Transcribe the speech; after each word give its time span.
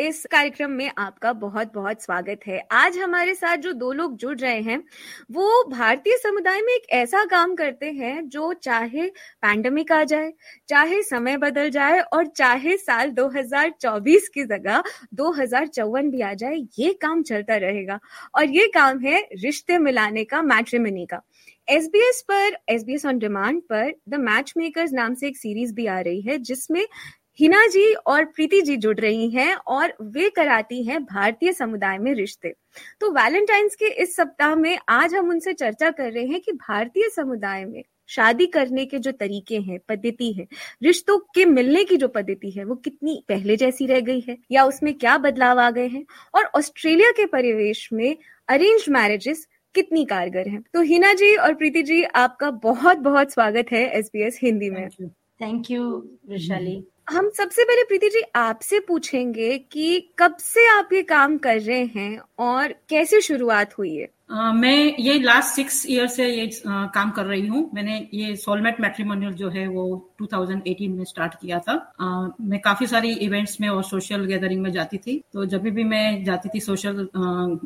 इस 0.00 0.24
कार्यक्रम 0.30 0.70
में 0.70 0.90
आपका 0.98 1.32
बहुत 1.32 1.72
बहुत 1.74 2.02
स्वागत 2.02 2.40
है। 2.46 2.60
आज 2.72 2.96
हमारे 2.98 3.34
साथ 3.34 3.56
जो 3.56 3.72
दो 3.72 3.90
लोग 3.92 4.16
जुड़ 4.16 4.36
रहे 4.38 4.60
हैं, 4.60 4.78
वो 5.32 5.64
भारतीय 5.70 6.16
समुदाय 6.16 6.60
में 6.60 6.72
एक 6.74 6.86
ऐसा 6.92 7.24
काम 7.24 7.54
करते 7.54 7.90
हैं 7.90 8.28
जो 8.28 8.52
चाहे 8.52 9.06
पैंडमिक 9.42 9.92
आ 9.92 10.02
जाए, 10.04 10.32
चाहे 10.68 11.02
समय 11.02 11.36
बदल 11.36 11.68
जाए 11.70 12.00
और 12.00 12.26
चाहे 12.26 12.76
साल 12.76 13.10
2024 13.10 14.28
की 14.28 14.44
जगह 14.44 14.82
दो 15.14 15.30
हज़ार 15.32 15.66
चौवन 15.66 16.10
भी 16.10 16.20
आ 16.20 16.32
जाए, 16.34 16.56
ये 16.78 16.92
काम 16.92 17.22
चलता 17.22 17.56
रहेगा। 17.58 18.00
और 18.34 18.44
ये 18.44 18.66
काम 18.74 19.00
है 19.00 19.20
रिश्ते 19.34 19.78
मिलाने 19.78 20.24
का 20.24 20.42
मैट्रिमनी 20.44 21.06
का। 21.06 21.22
SBS 21.68 22.20
पर 22.22 22.56
S 22.68 22.84
B 22.84 22.94
S 22.94 23.04
on 23.06 23.18
demand 23.18 23.60
पर 23.62 23.92
द 24.08 24.14
मैच 24.20 24.52
मेकर्स 24.56 24.92
नाम 24.92 25.14
से 25.14 25.26
एक 25.28 25.36
सीरीज़ 25.36 25.74
भी 25.74 25.86
आ 25.86 26.00
रही 26.00 26.20
है, 26.20 26.38
जिसमें 26.38 26.86
हिना 27.40 27.66
जी 27.66 27.92
और 27.94 28.24
प्रीति 28.24 28.60
जी 28.60 28.76
जुड़ 28.76 29.00
रही 29.00 29.30
हैं 29.30 29.54
और 29.54 29.94
वे 30.02 30.30
कराती 30.30 30.82
हैं 30.82 31.04
भारतीय 31.04 31.52
समुदाय 31.52 31.98
में 31.98 32.14
रिश्ते। 32.14 32.54
तो 33.00 33.10
वैलेंटाइंस 33.10 33.74
के 33.74 33.84
इस 33.84 34.16
सप्ताह 34.16 34.54
में 34.54 34.78
आज 34.88 35.14
हम 35.14 35.30
उनसे 35.30 35.52
चर्चा 35.52 35.90
कर 35.90 36.12
रहे 36.12 36.26
हैं 36.26 36.40
कि 36.40 36.52
भारतीय 36.52 37.08
समुदाय 37.16 37.64
में 37.64 37.82
शादी 38.06 38.46
करने 38.46 38.86
के 38.86 38.98
जो 38.98 39.12
तरीके 39.12 39.56
हैं, 39.56 39.78
पद्धति 39.88 40.32
है, 40.32 40.46
रिश्तों 40.82 41.18
के 41.18 41.44
मिलने 41.44 41.84
की 41.84 41.96
जो 41.96 42.08
पद्धति 42.08 42.50
है, 42.50 42.64
वो 42.64 42.74
कितनी 42.74 43.24
पहले 43.28 43.56
जैसी 43.56 43.86
रह 43.86 44.00
गई 44.00 44.20
है 44.20 44.38
या 44.50 44.64
उसमें 44.64 44.94
क्या 44.94 45.18
बदलाव 45.18 45.60
आ 45.60 45.70
गए 45.70 45.88
हैं? 45.88 46.04
और 46.34 46.44
ऑस्ट्रेलिया 46.44 47.10
के 47.10 47.26
परिवेश 47.26 47.88
में 47.92 48.16
अरेंज 48.48 48.84
मैरिजेस 48.88 49.48
कितनी 49.74 50.04
कारगर 50.04 50.48
है? 50.48 50.58
तो 50.74 50.80
हिना 50.80 51.12
जी 51.12 51.36
और 51.36 51.54
प्रीति 51.54 51.82
जी, 51.82 52.02
आपका 52.02 52.50
बहुत 52.50 52.96
बहुत 52.96 53.32
स्वागत 53.32 53.66
है 53.72 53.98
एसबीएस 53.98 54.40
हिंदी 54.42 54.70
में। 54.70 54.88
थैंक 55.40 55.70
यू 55.70 56.08
वैशाली 56.28 56.84
हम 57.10 57.30
सबसे 57.30 57.64
पहले 57.64 57.84
प्रीति 57.84 58.08
जी 58.08 58.22
आपसे 58.36 58.80
पूछेंगे 58.80 59.58
कि 59.58 60.14
कब 60.18 60.36
से 60.36 60.78
आप 60.78 60.88
ये 60.92 61.02
काम 61.02 61.38
कर 61.38 61.60
रहे 61.60 61.84
हैं 61.84 62.20
और 62.38 62.68
कैसे 62.68 63.20
शुरुआत 63.20 63.78
हुई 63.78 63.96
है? 63.96 64.08
Uh, 64.32 64.54
मैं 64.54 64.96
ये 64.98 65.18
लास्ट 65.18 65.54
सिक्स 65.54 65.86
ईयर 65.90 66.06
से 66.06 66.26
ये 66.26 66.46
uh, 66.46 66.62
काम 66.66 67.10
कर 67.10 67.24
रही 67.24 67.46
हूँ। 67.46 67.70
मैंने 67.74 68.08
ये 68.14 68.36
सोलमेट 68.36 68.80
मैट्रिमोनियल 68.80 69.32
जो 69.32 69.48
है 69.48 69.68
वो 69.68 70.10
2018 70.22 70.88
में 70.88 71.04
स्टार्ट 71.04 71.34
किया 71.34 71.58
था। 71.58 71.92
uh, 71.92 72.34
मैं 72.40 72.60
काफ़ी 72.60 72.86
सारी 72.86 73.12
इवेंट्स 73.12 73.60
में 73.60 73.68
और 73.68 73.84
सोशल 73.84 74.24
गैदरिंग 74.24 74.62
में 74.62 74.72
जाती 74.72 74.98
थी। 74.98 75.24
तो 75.32 75.46
जब 75.46 75.62
भी 75.62 75.84
मैं 75.84 76.24
जाती 76.24 76.48
थी 76.48 76.60
सोशल 76.60 77.08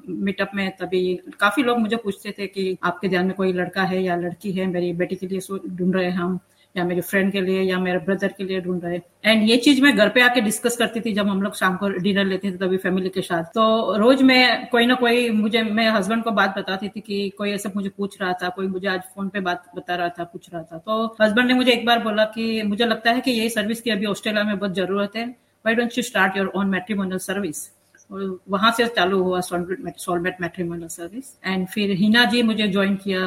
मीटअप 0.08 0.50
में 0.54 0.70
तभी 0.70 1.20
काफ़ी 1.40 1.62
लोग 1.62 1.78
मुझे 1.78 1.96
पूछते 1.96 2.34
थे 2.38 2.46
कि 2.46 2.78
आपके 2.82 3.08
ध्यान 3.08 3.26
में 3.26 3.34
कोई 3.34 3.52
लड़का 3.52 3.82
है 3.82 4.02
या 4.02 4.16
लड़की 4.16 4.52
है 4.52 4.66
मेरी 4.66 4.92
बेटी 4.92 5.16
के 5.16 5.26
लिए 5.26 5.58
ढूंढ 5.68 5.94
रहे 5.94 6.10
हैं 6.10 6.16
हम। 6.16 6.40
या 6.74 6.84
मेरे 6.84 7.00
फ्रेंड 7.00 7.30
के 7.32 7.40
लिए 7.40 7.62
या 7.62 7.78
मेरे 7.78 7.98
ब्रदर 7.98 8.32
के 8.38 8.44
लिए 8.44 8.60
ढूंढ 8.60 8.84
रहे। 8.84 9.00
एंड 9.24 9.42
ये 9.48 9.56
चीज़ 9.56 9.82
मैं 9.82 9.94
घर 9.96 10.08
पे 10.08 10.20
आके 10.20 10.40
डिस्कस 10.40 10.76
करती 10.76 11.00
थी 11.00 11.12
जब 11.12 11.28
हम 11.28 11.42
लोग 11.42 11.54
शाम 11.56 11.76
को 11.76 11.88
डिनर 11.98 12.24
लेते 12.24 12.50
थे 12.52 12.56
तभी 12.56 12.76
फैमिली 12.76 13.08
के 13.08 13.22
साथ। 13.22 13.44
तो 13.54 13.96
रोज 13.98 14.22
मैं 14.22 14.66
कोई 14.68 14.86
ना 14.86 14.94
कोई 14.94 15.28
मुझे, 15.30 15.62
मैं 15.62 15.88
हस्बैंड 15.90 16.24
को 16.24 16.30
बात 16.30 16.58
बताती 16.58 16.88
थी 16.88 17.00
कि 17.00 17.28
कोई 17.38 17.52
ऐसा 17.52 17.70
मुझे 17.76 17.88
पूछ 17.88 18.20
रहा 18.22 18.32
था, 18.32 18.48
कोई 18.48 18.66
मुझे 18.66 18.88
आज 18.88 19.00
फ़ोन 19.14 19.28
पे 19.28 19.40
बात 19.40 19.64
बता 19.76 19.94
रहा 19.94 20.08
था, 20.08 20.24
पूछ 20.24 20.48
रहा 20.54 20.62
था। 20.62 20.78
तो 20.78 21.16
हस्बैंड 21.22 21.48
ने 21.48 21.54
मुझे 21.54 21.72
एक 21.72 21.86
बार 21.86 22.02
बोला 22.02 22.24
कि 22.34 22.62
मुझे 22.62 22.86
लगता 22.86 23.10
है 23.10 23.20
कि 23.20 23.30
यही 23.30 23.48
सर्विस 23.50 23.80
की 23.80 23.90
अभी 23.90 24.06
ऑस्ट्रेलिया 24.06 24.44
में 24.44 24.58
बहुत 24.58 24.74
ज़रूरत 24.74 25.16
है। 25.16 25.26
Why 25.64 25.74
don't 25.74 25.98
you 25.98 26.02
start 26.02 26.36
your 26.36 26.52
own 26.56 26.68
matrimonial 26.68 27.18
service 27.20 27.68
वहाँ 28.10 28.70
से 28.72 28.86
चालू 28.86 29.22
हुआ 29.22 29.40
सोलमेट 29.40 30.40
मैट्रिमोनियल 30.40 30.88
सर्विस 30.88 31.32
एंड 31.44 31.66
फिर 31.68 31.90
हिना 31.96 32.24
जी 32.24 32.42
मुझे 32.42 32.66
ज्वाइन 32.68 32.96
किया 32.96 33.20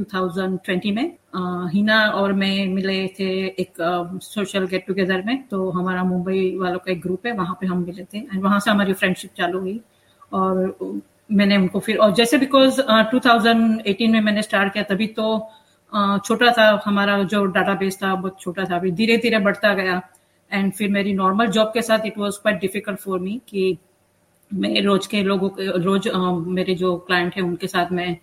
2020 0.00 0.92
में. 0.94 1.04
हिना 1.72 2.00
और 2.10 2.32
मैं 2.32 2.66
मिले 2.68 3.06
थे 3.18 3.30
एक 3.62 3.74
सोशल 4.22 4.66
गेट 4.66 4.86
टुगेदर 4.86 5.22
में. 5.26 5.42
तो 5.48 5.70
हमारा 5.70 6.04
मुंबई 6.04 6.56
वालों 6.58 6.78
का 6.78 6.92
एक 6.92 7.00
ग्रुप 7.00 7.26
है 7.26 7.32
वहाँ 7.32 7.56
पे 7.60 7.66
हम 7.66 7.84
मिले 7.84 8.04
थे. 8.04 8.18
एंड 8.18 8.42
वहाँ 8.42 8.60
से 8.60 8.70
हमारी 8.70 8.92
फ्रेंडशिप 8.92 9.30
चालू 9.36 9.60
हुई. 9.60 9.80
और 10.32 11.00
मैंने 11.32 11.56
उनको 11.56 11.80
फिर 11.80 11.96
और 11.96 12.12
जैसे 12.14 12.38
बिकॉज़ 12.38 12.80
uh, 12.80 13.04
2018 13.10 14.10
में 14.12 14.20
मैंने 14.20 14.42
स्टार्ट 14.42 14.72
किया 14.72 14.84
तभी 14.84 15.06
तो 15.06 15.34
uh, 15.92 16.24
छोटा 16.24 16.52
था 16.58 16.82
हमारा 16.84 17.22
जो 17.24 17.44
डाटाबेस 17.46 17.98
था 18.02 18.14
बहुत 18.14 18.40
छोटा 18.40 18.64
था. 18.64 18.76
अभी 18.76 18.90
धीरे 18.92 19.16
धीरे 19.16 19.38
बढ़ता 19.38 19.74
गया. 19.74 20.00
एंड 20.52 20.72
फिर 20.72 20.90
मेरी 20.90 21.12
नॉर्मल 21.14 21.46
जॉब 21.46 21.70
के 21.74 21.82
साथ 21.82 22.06
it 22.06 22.18
was 22.18 22.36
quite 22.36 22.60
difficult 22.60 22.98
for 22.98 23.18
me 23.18 23.40
कि 23.48 23.78
मैं 24.54 24.82
रोज 24.82 25.06
के 25.06 25.22
लोगों 25.22 25.48
के 25.48 25.66
रोज 25.82 26.08
आ, 26.08 26.32
मेरे 26.32 26.74
जो 26.74 26.96
क्लाइंट 27.06 27.34
है 27.36 27.42
उनके 27.42 27.66
साथ 27.66 27.92
मैं 27.92 28.16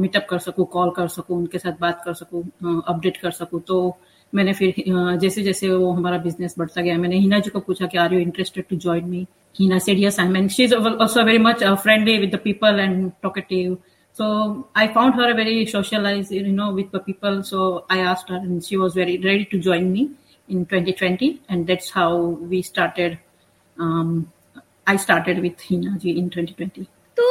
मीटअप 0.00 0.26
कर 0.30 0.38
सकूँ 0.38 0.66
कॉल 0.72 0.90
कर 0.96 1.08
सकूँ 1.08 1.36
उनके 1.38 1.58
साथ 1.58 1.80
बात 1.80 2.02
कर 2.04 2.14
सकूँ 2.14 2.42
अपडेट 2.88 3.16
कर 3.16 3.30
सकूँ। 3.30 3.60
तो 3.60 3.96
मैंने 4.34 4.52
फिर 4.52 4.74
जैसे 5.20 5.42
जैसे 5.42 5.68
वो 5.68 5.90
हमारा 5.92 6.18
बिज़नेस 6.18 6.54
बढ़ता 6.58 6.82
गया 6.82 6.96
मैंने 6.98 7.18
हिना 7.18 7.38
जी 7.38 7.50
को 7.50 7.60
पूछा 7.60 7.86
कि 7.86 7.98
are 7.98 8.14
you 8.14 8.20
interested 8.20 8.64
to 8.70 8.76
join 8.76 9.08
me 9.08 9.26
Hina 9.60 9.78
said 9.78 10.00
yes 10.00 10.20
I 10.20 10.28
mean 10.28 10.48
she 10.56 10.64
is 10.64 10.74
also 10.74 11.24
very 11.24 11.38
much 11.38 11.64
friendly 11.64 12.16
with 12.18 12.34
the 12.34 12.40
people 12.44 12.80
and 12.80 13.10
talkative 13.22 13.76
So 14.16 14.66
I 14.74 14.88
found 14.88 15.14
her 15.16 15.34
very 15.34 15.66
socialized, 15.66 16.32
you 16.32 16.50
know, 16.50 16.72
with 16.72 16.90
the 16.90 17.00
people. 17.00 17.42
So 17.42 17.84
I 17.90 17.98
asked 17.98 18.30
her, 18.30 18.36
and 18.36 18.64
she 18.64 18.78
was 18.78 18.94
very 18.94 19.18
ready 19.18 19.44
to 19.46 19.58
join 19.58 19.92
me 19.92 20.10
in 20.48 20.64
2020, 20.64 21.42
and 21.50 21.66
that's 21.66 21.90
how 21.90 22.16
we 22.52 22.62
started 22.62 23.18
um, 23.76 24.32
I 24.86 24.98
started 24.98 25.40
with 25.40 25.62
Hina 25.70 25.96
ji 25.96 26.10
in 26.10 26.28
2020 26.28 26.84
तो 27.18 27.24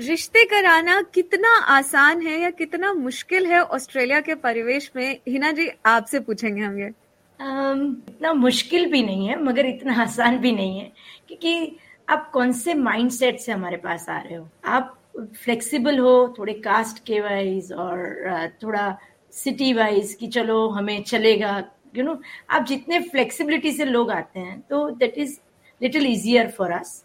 रिश्ते 0.00 0.44
कराना 0.44 1.00
कितना 1.14 1.56
आसान 1.76 2.20
है 2.26 2.40
या 2.40 2.50
कितना 2.50 2.92
मुश्किल 2.92 3.46
है 3.46 3.60
ऑस्ट्रेलिया 3.62 4.20
के 4.20 4.34
परिवेश 4.34 4.90
में? 4.96 5.18
हिना 5.28 5.50
जी 5.52 5.68
आपसे 5.86 6.20
पूछेंगे 6.20 6.62
हम 6.62 6.78
ये। 6.78 6.88
इतना 6.88 8.32
मुश्किल 8.32 8.90
भी 8.90 9.02
नहीं 9.02 9.28
है 9.28 9.42
मगर 9.42 9.66
इतना 9.66 10.02
आसान 10.02 10.38
भी 10.38 10.52
नहीं 10.52 10.78
है 10.80 10.92
क्योंकि 11.28 11.76
आप 12.08 12.30
कौन 12.30 12.52
से 12.52 12.74
माइंडसेट 12.74 13.40
से 13.40 13.52
हमारे 13.52 13.76
पास 13.76 14.08
आ 14.08 14.18
रहे 14.18 14.34
हो? 14.34 14.48
आप 14.64 14.98
फ्लेक्सिबल 15.44 15.98
हो 15.98 16.34
थोड़े 16.38 16.52
कास्ट 16.52 17.04
के 17.06 17.20
वाइज 17.20 17.72
और 17.72 18.50
थोड़ा 18.62 18.96
सिटी 19.32 19.72
वाइज 19.72 20.14
कि 20.20 20.26
चलो 20.28 20.68
हमें 20.68 21.02
चलेगा 21.02 21.56
यू 21.96 22.02
you 22.02 22.04
नो 22.04 22.12
know, 22.12 22.24
आप 22.50 22.64
जितने 22.66 23.00
फ्लेक्सिबिलिटी 23.00 23.72
से 23.72 23.84
लोग 23.84 24.10
आते 24.10 24.40
हैं 24.40 24.60
तो 24.70 24.88
that 24.90 25.18
is 25.18 25.38
little 25.80 26.06
easier 26.06 26.50
for 26.58 26.70
us 26.72 27.02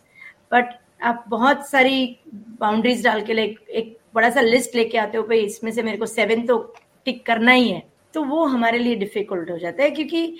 but 0.53 0.73
आप 1.01 1.23
बहुत 1.29 1.69
सारी 1.69 2.17
बाउंड्रीज 2.59 3.03
डाल 3.03 3.21
के 3.21 3.33
लाइक 3.33 3.59
एक 3.71 3.97
बड़ा 4.15 4.29
सा 4.29 4.41
लिस्ट 4.41 4.75
लेके 4.75 4.97
आते 4.97 5.17
हो, 5.17 5.23
भाई 5.23 5.39
इसमें 5.39 5.71
से 5.71 5.83
मेरे 5.83 5.97
को 5.97 6.05
सेवन 6.05 6.45
तो 6.45 6.57
टिक 7.05 7.25
करना 7.25 7.51
ही 7.51 7.69
है। 7.69 7.83
तो 8.13 8.23
वो 8.23 8.45
हमारे 8.45 8.77
लिए 8.79 8.95
डिफ़िकल्ट 8.95 9.51
हो 9.51 9.57
जाता 9.57 9.83
है 9.83 9.91
क्योंकि 9.91 10.37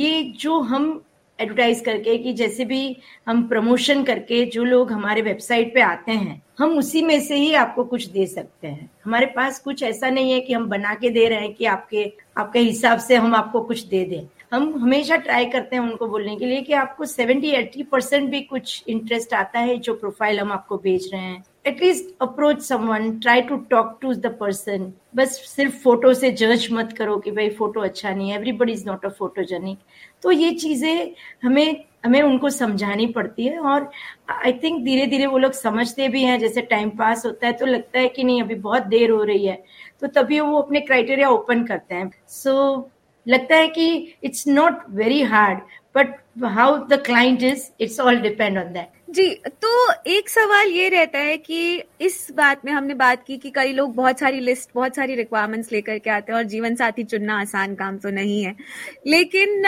ये 0.00 0.22
जो 0.40 0.58
हम 0.62 1.00
एडवर्टाइज 1.38 1.80
करके 1.80 2.16
कि 2.18 2.32
जैसे 2.32 2.64
भी 2.64 2.96
हम 3.28 3.46
प्रमोशन 3.48 4.02
करके 4.04 4.44
जो 4.46 4.64
लोग 4.64 4.92
हमारे 4.92 5.22
वेबसाइट 5.22 5.72
पे 5.74 5.80
आते 5.80 6.12
हैं, 6.12 6.42
हम 6.58 6.76
उसी 6.78 7.02
में 7.02 7.20
से 7.20 7.36
ही 7.36 7.52
आपको 7.54 7.84
कुछ 7.84 8.06
दे 8.06 8.26
सकते 8.26 8.68
हैं। 8.68 8.88
हमारे 9.04 9.26
पास 9.36 9.58
कुछ 9.60 9.82
ऐसा 9.82 10.10
नहीं 10.10 10.32
है 10.32 10.40
कि 10.40 10.52
हम 10.52 10.66
बना 10.68 10.94
के 10.94 11.10
दे 11.10 11.28
रहे 11.28 11.40
हैं 11.40 11.52
कि 11.54 11.64
आपके 11.66 12.12
आपके 12.38 12.58
हिसाब 12.60 12.98
से 12.98 13.16
हम 13.16 13.34
आपको 13.34 13.60
कुछ 13.60 13.84
दे 13.84 14.04
दें। 14.04 14.26
हम 14.52 14.72
हमेशा 14.82 15.16
ट्राई 15.16 15.46
करते 15.46 15.76
हैं 15.76 15.82
उनको 15.82 16.06
बोलने 16.08 16.36
के 16.36 16.46
लिए 16.46 16.60
कि 16.62 16.72
आपको 16.72 17.04
सेवेंटी 17.04 17.50
एट्टी 17.50 17.82
परसेंट 17.82 18.28
भी 18.30 18.40
कुछ 18.42 18.84
इंटरेस्ट 18.88 19.34
आता 19.34 19.60
है 19.60 19.76
जो 19.78 19.94
प्रोफ़ाइल 19.94 20.40
हम 20.40 20.52
आपको 20.52 20.76
भेज 20.78 21.10
रहे 21.12 21.22
हैं। 21.22 21.44
At least 21.66 22.14
approach 22.22 22.62
someone 22.62 23.10
try 23.20 23.42
to 23.42 23.56
talk 23.70 23.98
to 24.02 24.14
the 24.14 24.26
person 24.40 24.92
बस 25.16 25.36
सिर्फ़ 25.48 25.76
फ़ोटो 25.82 26.12
से 26.14 26.30
जज 26.32 26.68
मत 26.72 26.92
करो 26.98 27.16
कि 27.18 27.30
भाई 27.30 27.50
फ़ोटो 27.50 27.80
अच्छा 27.80 28.10
नहीं 28.10 28.30
है। 28.30 28.36
Everybody 28.36 28.72
is 28.72 28.86
not 28.86 29.04
a 29.06 29.08
photogenic 29.18 29.78
तो 30.22 30.32
ये 30.32 30.50
चीज़ें 30.54 31.10
हमें 31.44 31.84
हमें 32.04 32.20
उनको 32.22 32.50
समझानी 32.50 33.06
पड़ती 33.12 33.46
है 33.46 33.58
और 33.60 33.90
आई 34.30 34.52
थिंक 34.62 34.84
धीरे 34.84 35.06
धीरे 35.06 35.26
वो 35.26 35.38
लोग 35.38 35.52
समझते 35.52 36.08
भी 36.08 36.22
हैं। 36.24 36.38
जैसे 36.38 36.62
टाइम 36.62 36.90
पास 36.98 37.24
होता 37.26 37.46
है 37.46 37.52
तो 37.52 37.66
लगता 37.66 37.98
है 37.98 38.08
कि 38.08 38.24
नहीं 38.24 38.42
अभी 38.42 38.54
बहुत 38.66 38.82
देर 38.86 39.10
हो 39.10 39.22
रही 39.22 39.46
है। 39.46 39.62
तो 40.00 40.06
तभी 40.06 40.40
वो 40.40 40.60
अपने 40.62 40.80
क्राइटेरिया 40.80 41.30
ओपन 41.30 41.64
करते 41.66 41.94
हैं। 41.94 42.10
सो 42.28 42.50
so, 42.50 42.90
लगता 43.28 43.56
है 43.56 43.68
कि 43.68 44.14
it's 44.24 44.46
not 44.48 44.82
very 44.90 45.22
hard 45.22 45.58
but 45.94 46.14
how 46.44 46.76
the 46.88 47.02
client 47.06 47.42
is 47.42 47.64
it's 47.80 48.00
all 48.00 48.16
depend 48.16 48.58
on 48.58 48.72
that 48.72 48.96
जी 49.10 49.30
तो 49.62 49.92
एक 50.06 50.28
सवाल 50.28 50.68
ये 50.68 50.88
रहता 50.88 51.18
है 51.18 51.36
कि 51.36 51.82
इस 52.00 52.26
बात 52.36 52.64
में 52.64 52.72
हमने 52.72 52.94
बात 52.94 53.24
की 53.26 53.36
कि 53.36 53.50
कई 53.50 53.72
लोग 53.72 53.94
बहुत 53.94 54.18
सारी 54.18 54.40
लिस्ट 54.40 54.70
बहुत 54.74 54.96
सारी 54.96 55.14
रिक्वायरमेंट्स 55.14 55.72
लेकर 55.72 55.98
के 55.98 56.10
आते 56.10 56.32
हैं 56.32 56.38
और 56.38 56.44
जीवन 56.44 56.74
साथी 56.74 57.04
चुनना 57.04 57.40
आसान 57.40 57.74
काम 57.74 57.98
तो 57.98 58.10
नहीं 58.10 58.42
है। 58.44 58.54
लेकिन 59.06 59.62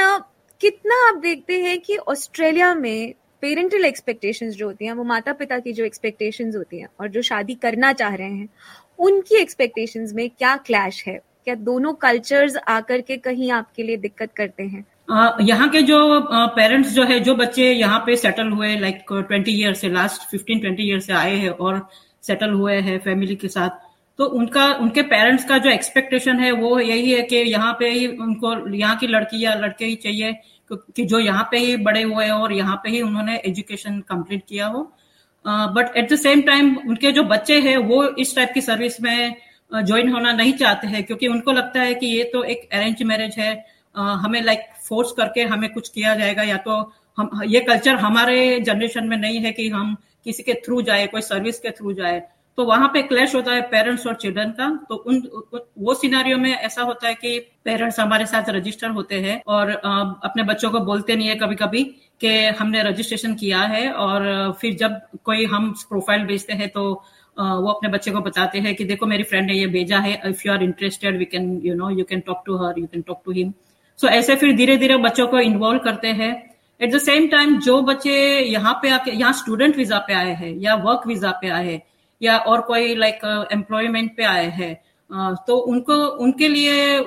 कितना 0.61 1.09
आप 1.09 1.17
देखते 1.17 1.61
हैं 1.63 1.79
कि 1.81 1.97
ऑस्ट्रेलिया 1.97 2.75
में 2.75 3.15
पेरेंटल 3.43 3.85
एक्सपेक्टेशंस 3.85 4.55
जो 4.55 4.67
होती 4.67 4.85
हैं, 4.85 4.93
वो 4.93 5.05
माता 5.05 5.33
पिता 5.33 5.59
की 5.59 5.73
जो 5.73 5.85
एक्सपेक्टेशंस 5.85 6.57
होती 6.57 6.81
हैं 6.81 6.89
और 7.01 7.09
जो 7.09 7.23
शादी 7.23 7.55
करना 7.55 7.93
चाह 7.93 8.15
रहे 8.15 8.29
हैं, 8.29 8.49
उनकी 8.99 9.37
एक्सपेक्टेशंस 9.37 10.13
में 10.15 10.29
क्या 10.31 10.57
क्लैश 10.57 11.05
है? 11.07 11.21
क्या 11.51 11.65
दोनों 11.65 11.93
कल्चर्स 12.03 12.57
आकर 12.69 13.01
के 13.01 13.17
कहीं 13.19 13.51
आपके 13.53 13.83
लिए 13.83 13.97
दिक्कत 13.99 14.33
करते 14.37 14.63
हैं? 14.65 14.85
यहाँ 15.43 15.69
के 15.69 15.81
जो 15.83 15.99
पेरेंट्स 16.57 16.93
जो 16.95 17.05
है, 17.05 17.19
जो 17.21 17.35
बच्चे 17.35 17.71
यहाँ 17.73 17.99
पे 18.07 18.17
सेटल 18.17 18.51
हुए 18.51 18.75
लाइक 18.81 19.05
ट्वेंटी 19.11 19.53
ईयर 19.53 19.75
से 19.75 19.89
लास्ट 19.89 20.31
फिफ्टीन 20.31 20.61
ट्वेंटी 20.61 20.83
ईयर 20.83 21.01
से 21.01 21.13
आए 21.13 21.35
हैं 21.37 21.51
और 21.51 21.81
सेटल 22.23 22.51
हुए 22.53 22.75
हैं 22.81 22.99
फैमिली 23.01 23.37
के 23.37 23.49
साथ 23.49 23.89
तो 24.19 24.25
उनका, 24.27 24.67
उनके 24.75 25.03
पेरेंट्स 25.05 25.45
का 25.45 25.59
जो 25.59 25.71
एक्सपेक्टेशन 25.71 26.41
है, 26.41 26.51
वो 26.53 26.79
यही 26.81 27.11
है 27.11 27.23
कि 27.23 27.37
यहाँ 27.37 27.73
पे 27.79 27.91
ही 27.91 28.07
उनको, 28.07 28.55
यहाँ 28.69 28.97
की 28.97 29.07
लड़की 29.07 29.45
या 29.45 29.55
लड़के 29.57 29.85
ही 29.85 29.95
चाहिए 29.97 30.33
कि 30.71 31.05
जो 31.05 31.19
यहाँ 31.19 31.49
पे 31.51 31.59
ही 31.59 31.77
बड़े 31.85 32.03
हुए 32.03 32.25
हैं 32.25 32.33
और 32.33 32.53
यहाँ 32.53 32.77
पे 32.85 32.91
ही 32.91 33.03
उन्होंने 33.03 33.37
एजुकेशन 33.47 34.01
कंप्लीट 34.09 34.43
किया 34.49 34.67
हो। 34.67 34.83
But 35.45 35.97
at 35.97 36.13
the 36.13 36.17
same 36.17 36.41
time 36.43 36.77
उनके 36.79 37.13
जो 37.13 37.23
बच्चे 37.27 37.61
हैं, 37.61 37.77
वो 37.79 38.05
इस 38.17 38.37
टाइप 38.37 38.51
की 38.55 38.61
सर्विस 38.63 39.01
में 39.03 39.35
ज्वाइन 39.73 40.13
होना 40.13 40.33
नहीं 40.33 40.53
चाहते 40.55 40.87
हैं, 40.87 41.03
क्योंकि 41.05 41.29
उनको 41.29 41.53
लगता 41.53 41.81
है 41.81 41.95
कि 41.95 42.07
ये 42.07 42.25
तो 42.25 42.43
एक 42.45 42.69
अरेंज 42.73 43.03
मैरिज 43.03 43.39
है। 43.39 43.53
हमें 43.95 44.41
लाइक 44.43 44.61
फोर्स 44.89 45.13
करके 45.13 45.43
हमें 45.45 45.69
कुछ 45.73 45.89
किया 45.89 46.15
जाएगा, 46.15 46.43
या 46.43 46.57
तो 46.57 46.81
हम, 47.19 47.31
ये 47.47 47.61
कल्चर 47.61 47.95
हमारे 47.99 48.61
जनरेशन 48.61 49.09
में 49.09 49.17
नहीं 49.17 49.41
है 49.41 49.53
कि 49.53 49.69
हम 49.69 49.97
किसी 50.25 50.43
के 50.43 50.55
थ्रू 50.67 50.83
जाए, 50.83 51.07
कोई 51.07 51.21
सर्विस 51.23 51.59
के 51.59 51.71
थ्रू 51.71 51.93
जाए। 51.93 52.23
तो 52.59 52.65
वहाँ 52.65 52.89
पे 52.95 53.01
क्लैश 53.03 53.35
होता 53.35 53.53
है 53.53 53.61
पेरेंट्स 53.69 54.07
और 54.07 54.15
चिल्ड्रन 54.15 54.51
का। 54.51 54.69
तो 54.89 54.95
उन, 54.95 55.23
वो 55.79 55.95
सिनारियों 55.95 56.39
में 56.39 56.51
ऐसा 56.51 56.83
होता 56.83 57.09
है 57.09 57.15
कि 57.15 57.39
पेरेंट्स 57.65 58.01
हमारे 58.01 58.27
साथ 58.27 58.51
रजिस्टर 58.51 58.91
होते 58.91 59.21
हैं 59.21 59.41
और 59.47 59.71
अपने 59.71 60.43
बच्चों 60.43 60.71
को 60.71 60.81
बोलते 60.81 61.17
नहीं 61.17 61.29
है 61.29 61.35
कभी 61.35 61.55
कभी 61.55 61.83
कि 62.21 62.35
हमने 62.59 62.83
रजिस्ट्रेशन 62.83 63.35
किया 63.35 63.61
है 63.65 63.91
और, 63.93 64.53
फिर 64.61 64.75
जब 64.77 65.01
कोई 65.25 65.45
हम 65.47 65.71
प्रोफ़ाइल 65.89 66.25
भेजते 66.25 66.53
हैं 66.53 66.69
तो 66.69 67.03
वो 67.41 67.71
अपने 67.71 67.89
बच्चे 67.91 68.11
को 68.11 68.21
बताते 68.21 68.59
हैं 68.59 68.75
कि 68.75 68.85
देखो, 68.85 69.07
मेरी 69.07 69.23
फ्रेंड 69.23 69.47
ने 69.47 69.55
ये 69.55 69.67
भेजा 69.69 69.99
है 69.99 70.21
if 70.27 70.43
you 70.47 70.53
are 70.53 70.63
interested 70.63 71.19
we 71.19 71.25
can 71.27 71.61
you 71.65 71.75
know 71.75 71.91
you 71.91 72.05
can 72.05 72.21
talk 72.27 72.43
to 72.47 72.57
her 72.59 72.79
you 72.79 72.87
can 72.87 73.03
talk 73.03 73.23
to 73.25 73.33
him 73.33 73.53
so 73.99 74.09
ऐसे 74.09 74.37
फिर 74.37 74.57
धीरे 74.57 74.77
धीरे 74.77 74.97
बच्चों 74.99 75.27
को 75.29 75.39
इन्वॉल्व 75.41 75.79
करते 75.85 76.09
हैं। 76.21 76.33
एट 76.81 76.93
द 76.93 76.99
सेम 77.01 77.27
टाइम 77.29 77.59
जो 77.61 77.81
बच्चे 77.83 78.13
यहाँ 78.41 78.73
पे 78.83 78.91
आके, 78.91 79.11
यहाँ 79.11 79.33
स्टूडेंट 79.33 79.77
वीज़ा 79.77 79.99
पे 80.07 80.15
आए 80.15 80.35
हैं, 80.35 80.55
या 80.59 80.75
वर्क 80.77 81.07
वीज़ा 81.07 81.31
पे 81.41 81.49
आए 81.51 81.67
हैं, 81.67 81.83
या 82.21 82.37
और 82.39 82.61
कोई 82.63 82.95
लाइक 82.97 83.49
एम्प्लॉयमेंट 83.53 84.17
पे 84.17 84.25
आए 84.27 84.47
हैं 84.51 84.75
तो 85.47 85.57
उनको, 85.57 85.95
उनके 85.95 86.49
लिए 86.49 87.01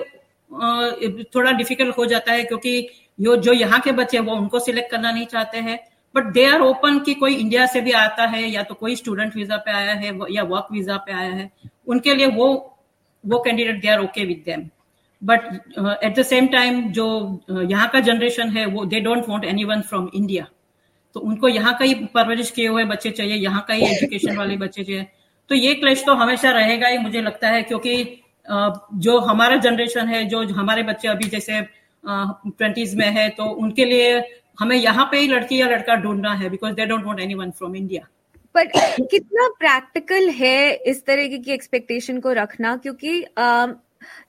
थोड़ा 1.35 1.51
डिफ़िकल्ट 1.53 1.97
हो 1.97 2.05
जाता 2.05 2.31
है 2.31 2.43
क्योंकि 2.43 2.87
यो, 3.19 3.35
जो 3.37 3.53
यहाँ 3.53 3.79
के 3.79 3.91
बच्चे 3.93 4.17
हैं, 4.17 4.25
वो 4.25 4.35
उनको 4.35 4.59
सिलेक्ट 4.59 4.91
करना 4.91 5.11
नहीं 5.11 5.25
चाहते 5.27 5.57
हैं। 5.59 5.79
बट 6.15 6.31
दे 6.33 6.45
आर 6.45 6.61
ओपन 6.61 6.99
कि 6.99 7.13
कोई 7.13 7.35
इंडिया 7.35 7.65
से 7.65 7.81
भी 7.81 7.91
आता 7.97 8.25
है 8.25 8.43
या 8.49 8.63
तो 8.63 8.73
कोई 8.75 8.95
स्टूडेंट 8.95 9.35
वीज़ा 9.35 9.57
पे 9.57 9.71
आया 9.71 9.93
है 9.93 10.13
या 10.31 10.43
वर्क 10.43 10.67
वीज़ा 10.71 10.97
पे 10.97 11.13
आया 11.13 11.31
है 11.31 11.49
उनके 11.87 12.15
लिए 12.15 12.27
वो 12.35 12.47
वो 13.23 13.39
candidate 13.39 13.81
they 13.81 13.87
are 13.87 13.99
okay 13.99 14.25
with 14.25 14.43
them 14.45 14.69
but 15.21 15.45
at 16.03 16.17
the 16.19 16.23
same 16.23 16.47
time 16.47 16.81
जो 16.91 17.05
uh, 17.51 17.71
यहाँ 17.71 17.87
का 17.89 17.99
जनरेशन 17.99 18.49
है 18.49 18.65
वो 18.65 18.85
they 18.85 18.99
don't 18.99 19.29
want 19.29 19.45
anyone 19.45 19.81
from 19.81 20.09
India 20.15 20.45
तो 21.15 21.19
उनको 21.19 21.47
यहाँ 21.47 21.73
का 21.79 21.85
ही 21.85 21.93
परवरिश 22.15 22.49
किए 22.51 22.67
हुए 22.67 22.83
बच्चे 22.85 23.09
चाहिए 23.11 23.35
यहाँ 23.35 23.65
का 23.67 23.73
ही 23.73 23.85
एजुकेशन 23.85 24.37
वाले 24.37 24.57
बच्चे 24.57 24.83
चाहिए। 24.83 25.05
तो 25.49 25.55
ये 25.55 25.73
क्लेश 25.73 26.03
तो 26.05 26.13
हमेशा 26.13 26.51
रहेगा 26.51 26.87
ही 26.87 26.97
मुझे 26.97 27.21
लगता 27.21 27.49
है 27.49 27.61
क्योंकि 27.63 28.03
uh, 28.45 28.71
जो 28.95 29.19
हमारा 29.21 29.55
जनरेशन 29.57 30.07
है 30.07 30.23
जो 30.25 30.43
हमारे 30.53 30.83
बच्चे 30.83 31.07
अभी 31.07 31.29
जैसे 31.29 31.61
ट्वेंटीज 32.03 32.91
uh, 32.91 32.99
में 32.99 33.09
है 33.09 33.29
तो 33.29 33.45
उनके 33.45 33.85
लिए 33.85 34.19
हमें 34.59 34.75
यहाँ 34.75 35.05
पे 35.11 35.17
ही 35.17 35.27
लड़की 35.27 35.61
या 35.61 35.67
लड़का 35.67 35.95
ढूंढना 35.95 36.33
है 36.33 36.49
because 36.49 36.73
they 36.73 36.85
don't 36.85 37.05
want 37.05 37.19
anyone 37.19 37.51
from 37.51 37.75
India 37.75 38.07
पर 38.55 38.67
कितना 39.01 39.47
प्रैक्टिकल 39.59 40.29
है 40.29 40.73
इस 40.73 41.05
तरह 41.05 41.37
की 41.37 41.51
एक्सपेक्टेशन 41.51 42.19
को 42.19 42.31
रखना? 42.31 42.75
क्योंकि 42.77 43.21
uh, 43.39 43.73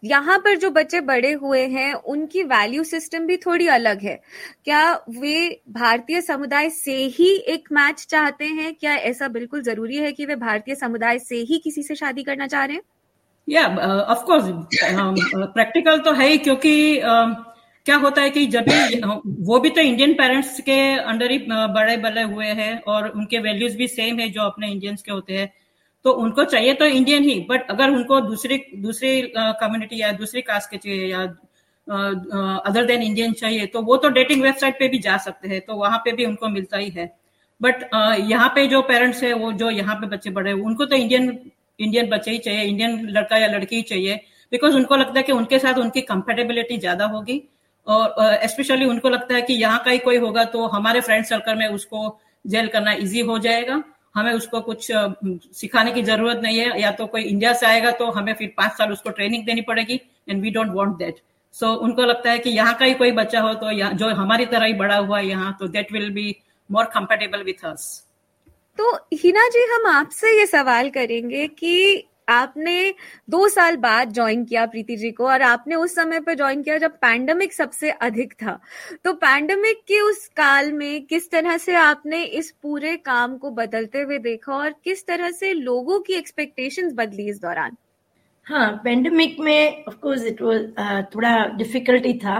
यहाँ 0.04 0.38
पर 0.38 0.56
जो 0.56 0.70
बच्चे 0.70 1.00
बड़े 1.00 1.32
हुए 1.32 1.60
हैं 1.66 1.92
उनकी 1.92 2.42
वैल्यू 2.42 2.84
सिस्टम 2.84 3.26
भी 3.26 3.36
थोड़ी 3.36 3.66
अलग 3.66 4.02
है। 4.02 4.20
क्या 4.64 4.92
वे 5.10 5.60
भारतीय 5.70 6.20
समुदाय 6.20 6.70
से 6.70 6.96
ही 7.16 7.30
एक 7.48 7.68
मैच 7.72 8.06
चाहते 8.10 8.44
हैं? 8.44 8.74
क्या 8.74 8.94
ऐसा 8.94 9.28
बिल्कुल 9.28 9.62
ज़रूरी 9.62 9.96
है 9.96 10.12
कि 10.12 10.26
वे 10.26 10.36
भारतीय 10.36 10.74
समुदाय 10.74 11.18
से 11.18 11.36
ही 11.36 11.58
किसी 11.58 11.82
से 11.82 11.94
शादी 11.94 12.22
करना 12.22 12.46
चाह 12.46 12.64
रहे 12.64 12.76
हैं? 12.76 12.82
या 13.48 13.66
ऑफ़ 14.04 14.24
कोर्स 14.24 14.44
प्रैक्टिकल 15.54 15.98
तो 15.98 16.12
है 16.12 16.28
ही 16.28 16.38
क्योंकि 16.38 17.00
uh, 17.00 17.53
क्या 17.86 17.96
होता 17.96 18.22
है 18.22 18.30
कि 18.30 18.44
जब 18.46 18.64
भी 18.68 19.00
वो 19.44 19.58
भी 19.60 19.70
तो 19.70 19.80
इंडियन 19.82 20.12
पेरेंट्स 20.14 20.60
के 20.66 20.76
अंडर 21.02 21.30
ही 21.30 21.38
बड़े 21.48 21.96
बड़े 21.98 22.22
हुए 22.24 22.46
हैं 22.58 22.80
और 22.88 23.08
उनके 23.08 23.38
वैल्यूज़ 23.40 23.76
भी 23.76 23.88
सेम 23.88 24.18
है 24.20 24.28
जो 24.30 24.42
अपने 24.42 24.70
इंडियंस 24.70 25.02
के 25.02 25.12
होते 25.12 25.32
हैं। 25.34 25.52
तो 26.04 26.12
उनको 26.14 26.44
चाहिए 26.46 26.74
तो 26.74 26.86
इंडियन 26.86 27.22
ही 27.24 27.38
बट 27.50 27.70
अगर 27.70 27.90
उनको 27.90 28.20
दूसरी 28.22 28.58
दूसरी 28.78 29.20
कम्युनिटी 29.36 30.00
या 30.00 30.12
दूसरी 30.14 30.42
कास्ट 30.42 30.70
के 30.70 30.76
चाहिए 30.78 31.06
या 31.06 31.22
अदर 32.62 32.84
देन 32.86 33.02
इंडियन 33.02 33.32
चाहिए 33.34 33.66
तो 33.66 33.82
वो 33.82 33.96
तो 33.96 34.08
डेटिंग 34.10 34.42
वेबसाइट 34.42 34.78
पे 34.78 34.88
भी 34.88 34.98
जा 35.00 35.16
सकते 35.20 35.48
हैं 35.48 35.60
तो 35.60 35.76
वहाँ 35.76 35.98
पे 36.04 36.12
भी 36.12 36.24
उनको 36.24 36.48
मिलता 36.50 36.78
ही 36.78 36.90
है। 36.90 37.06
बट 37.60 37.84
यहाँ 38.22 38.48
पे 38.54 38.66
जो 38.66 38.80
पेरेंट्स 38.84 39.22
है, 39.22 39.32
वो 39.34 39.52
जो 39.54 39.70
यहाँ 39.72 39.94
पे 39.96 40.06
बच्चे 40.08 40.30
बड़े 40.32 40.52
उनको 40.54 40.84
तो 40.84 40.96
इंडियन 40.96 41.28
इंडियन 41.78 42.08
बच्चे 42.10 42.30
ही 42.30 42.38
चाहिए 42.40 42.62
इंडियन 42.64 43.00
लड़का 43.10 43.36
या 43.38 43.46
लड़की 43.48 43.76
ही 43.76 43.82
चाहिए 43.84 44.20
बिकॉज़ 44.52 44.74
उनको 44.76 44.96
लगता 44.96 45.18
है 45.18 45.22
कि 45.22 45.32
उनके 45.32 45.58
साथ 45.58 45.78
उनकी 45.78 46.00
कंफर्टेबिलिटी 46.04 46.78
ज़्यादा 46.78 47.04
होगी। 47.08 47.42
और 47.86 48.46
स्पेशली 48.48 48.84
उनको 48.86 49.08
लगता 49.08 49.34
है 49.34 49.42
कि 49.42 49.54
यहाँ 49.54 49.82
का 49.84 49.90
ही 49.90 49.98
कोई 50.00 50.18
होगा 50.18 50.44
तो 50.46 50.66
हमारे 50.68 51.00
फ्रेंड 51.00 51.24
सर्कल 51.24 51.58
में 51.58 51.66
उसको 51.68 52.18
जेल 52.44 52.68
करना 52.68 52.92
इजी 52.94 53.20
हो 53.22 53.38
जाएगा। 53.38 53.82
हमें 54.14 54.32
उसको 54.32 54.60
कुछ 54.60 54.86
सिखाने 54.90 55.92
की 55.92 56.02
ज़रूरत 56.02 56.40
नहीं 56.42 56.58
है। 56.58 56.80
या 56.80 56.90
तो 56.92 57.06
कोई 57.06 57.22
इंडिया 57.22 57.52
से 57.52 57.66
आएगा 57.66 57.90
तो 57.92 58.10
हमें 58.10 58.32
फिर 58.34 58.52
पाँच 58.56 58.72
साल 58.72 58.92
उसको 58.92 59.10
ट्रेनिंग 59.10 59.44
देनी 59.46 59.60
पड़ेगी 59.68 60.00
and 60.28 60.42
we 60.42 60.50
don't 60.50 60.72
want 60.74 60.96
that 60.98 61.20
so 61.54 61.72
उनको 61.78 62.04
लगता 62.04 62.30
है 62.30 62.38
कि 62.38 62.50
यहाँ 62.50 62.74
का 62.74 62.84
ही 62.84 62.94
कोई 62.94 63.12
बच्चा 63.12 63.40
हो 63.40 63.52
तो 63.54 63.72
जो 63.94 64.08
हमारी 64.14 64.46
तरह 64.46 64.66
ही 64.66 64.74
बड़ा 64.74 64.96
हुआ 64.96 65.20
यहाँ 65.20 65.56
तो 65.60 65.68
that 65.68 65.92
will 65.92 66.10
be 66.12 66.34
more 66.70 66.84
comfortable 66.94 67.42
with 67.42 67.64
us 67.64 67.86
तो 68.78 68.92
हिना 69.14 69.48
जी, 69.48 69.64
हम 69.72 69.86
आपसे 69.88 70.38
ये 70.38 70.46
सवाल 70.46 70.88
करेंगे 70.90 71.46
कि 71.48 72.04
आपने 72.28 72.94
दो 73.30 73.48
साल 73.48 73.76
बाद 73.76 74.12
ज्वाइन 74.12 74.44
किया 74.44 74.64
प्रीति 74.66 74.96
जी 74.96 75.10
को 75.10 75.26
और 75.26 75.42
आपने 75.42 75.74
उस 75.74 75.94
समय 75.94 76.20
पर 76.20 76.34
ज्वाइन 76.34 76.62
किया 76.62 76.78
जब 76.78 76.96
पैंडमिक 76.98 77.52
सबसे 77.52 77.90
अधिक 77.90 78.32
था। 78.32 78.58
तो 79.04 79.12
पैंडमिक 79.14 79.82
के 79.88 80.00
उस 80.00 80.26
काल 80.36 80.72
में 80.72 81.04
किस 81.06 81.30
तरह 81.30 81.56
से 81.58 81.74
आपने 81.76 82.22
इस 82.22 82.50
पूरे 82.62 82.96
काम 82.96 83.36
को 83.38 83.50
बदलते 83.52 84.00
हुए 84.00 84.18
देखा 84.20 84.54
और 84.54 84.74
किस 84.84 85.06
तरह 85.06 85.30
से 85.32 85.52
लोगों 85.54 86.00
की 86.00 86.14
एक्सपेक्टेशंस 86.14 86.92
बदली 86.96 87.28
इस 87.30 87.40
दौरान? 87.40 87.76
हाँ 88.46 88.70
पेंडेमिक 88.84 89.38
में 89.40 89.84
ऑफ़ 89.88 89.94
कोर्स 89.96 90.24
इट 90.24 90.40
वाज 90.42 91.06
थोड़ा 91.14 91.36
डिफिकल्टी 91.56 92.12
था 92.18 92.38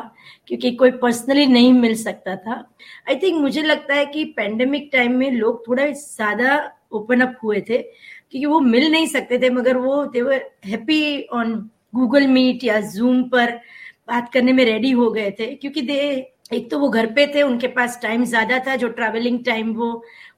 क्योंकि 0.48 0.70
कोई 0.72 0.90
पर्सनली 1.02 1.46
नहीं 1.46 1.72
मिल 1.72 1.94
सकता 1.96 2.34
था। 2.36 2.54
आई 3.08 3.16
थिंक 3.16 3.40
मुझे 3.40 3.62
लगता 3.62 3.94
है 3.94 4.04
कि 4.06 4.24
पेंडेमिक 4.36 4.90
टाइम 4.92 5.16
में 5.18 5.30
लोग 5.32 5.66
थोड़ा 5.68 5.86
ज़्यादा 5.86 6.56
ओपन 6.92 7.20
अप 7.20 7.38
हुए 7.44 7.60
थे। 7.70 7.78
क्योंकि 8.34 8.46
वो 8.46 8.58
मिल 8.60 8.90
नहीं 8.90 9.06
सकते 9.06 9.38
थे, 9.38 9.48
मगर 9.50 9.76
वो 9.76 10.04
they 10.06 10.22
were 10.22 10.44
happy 10.66 11.22
on 11.32 11.52
Google 11.94 12.26
Meet 12.28 12.64
या 12.64 12.80
जूम 12.90 13.22
पर 13.30 13.50
बात 14.08 14.32
करने 14.32 14.52
में 14.52 14.64
रेडी 14.64 14.90
हो 14.92 15.10
गए 15.10 15.30
थे, 15.30 15.46
क्योंकि 15.54 15.82
दे 15.82 15.98
एक 16.52 16.70
तो 16.70 16.78
वो 16.78 16.88
घर 16.88 17.06
पे 17.14 17.26
थे, 17.34 17.42
उनके 17.42 17.66
पास 17.68 17.98
टाइम 18.02 18.24
ज़्यादा 18.24 18.58
था, 18.66 18.74
जो 18.76 18.88
ट्रैवलिंग 18.90 19.38
टाइम 19.44 19.72
वो 19.74 19.90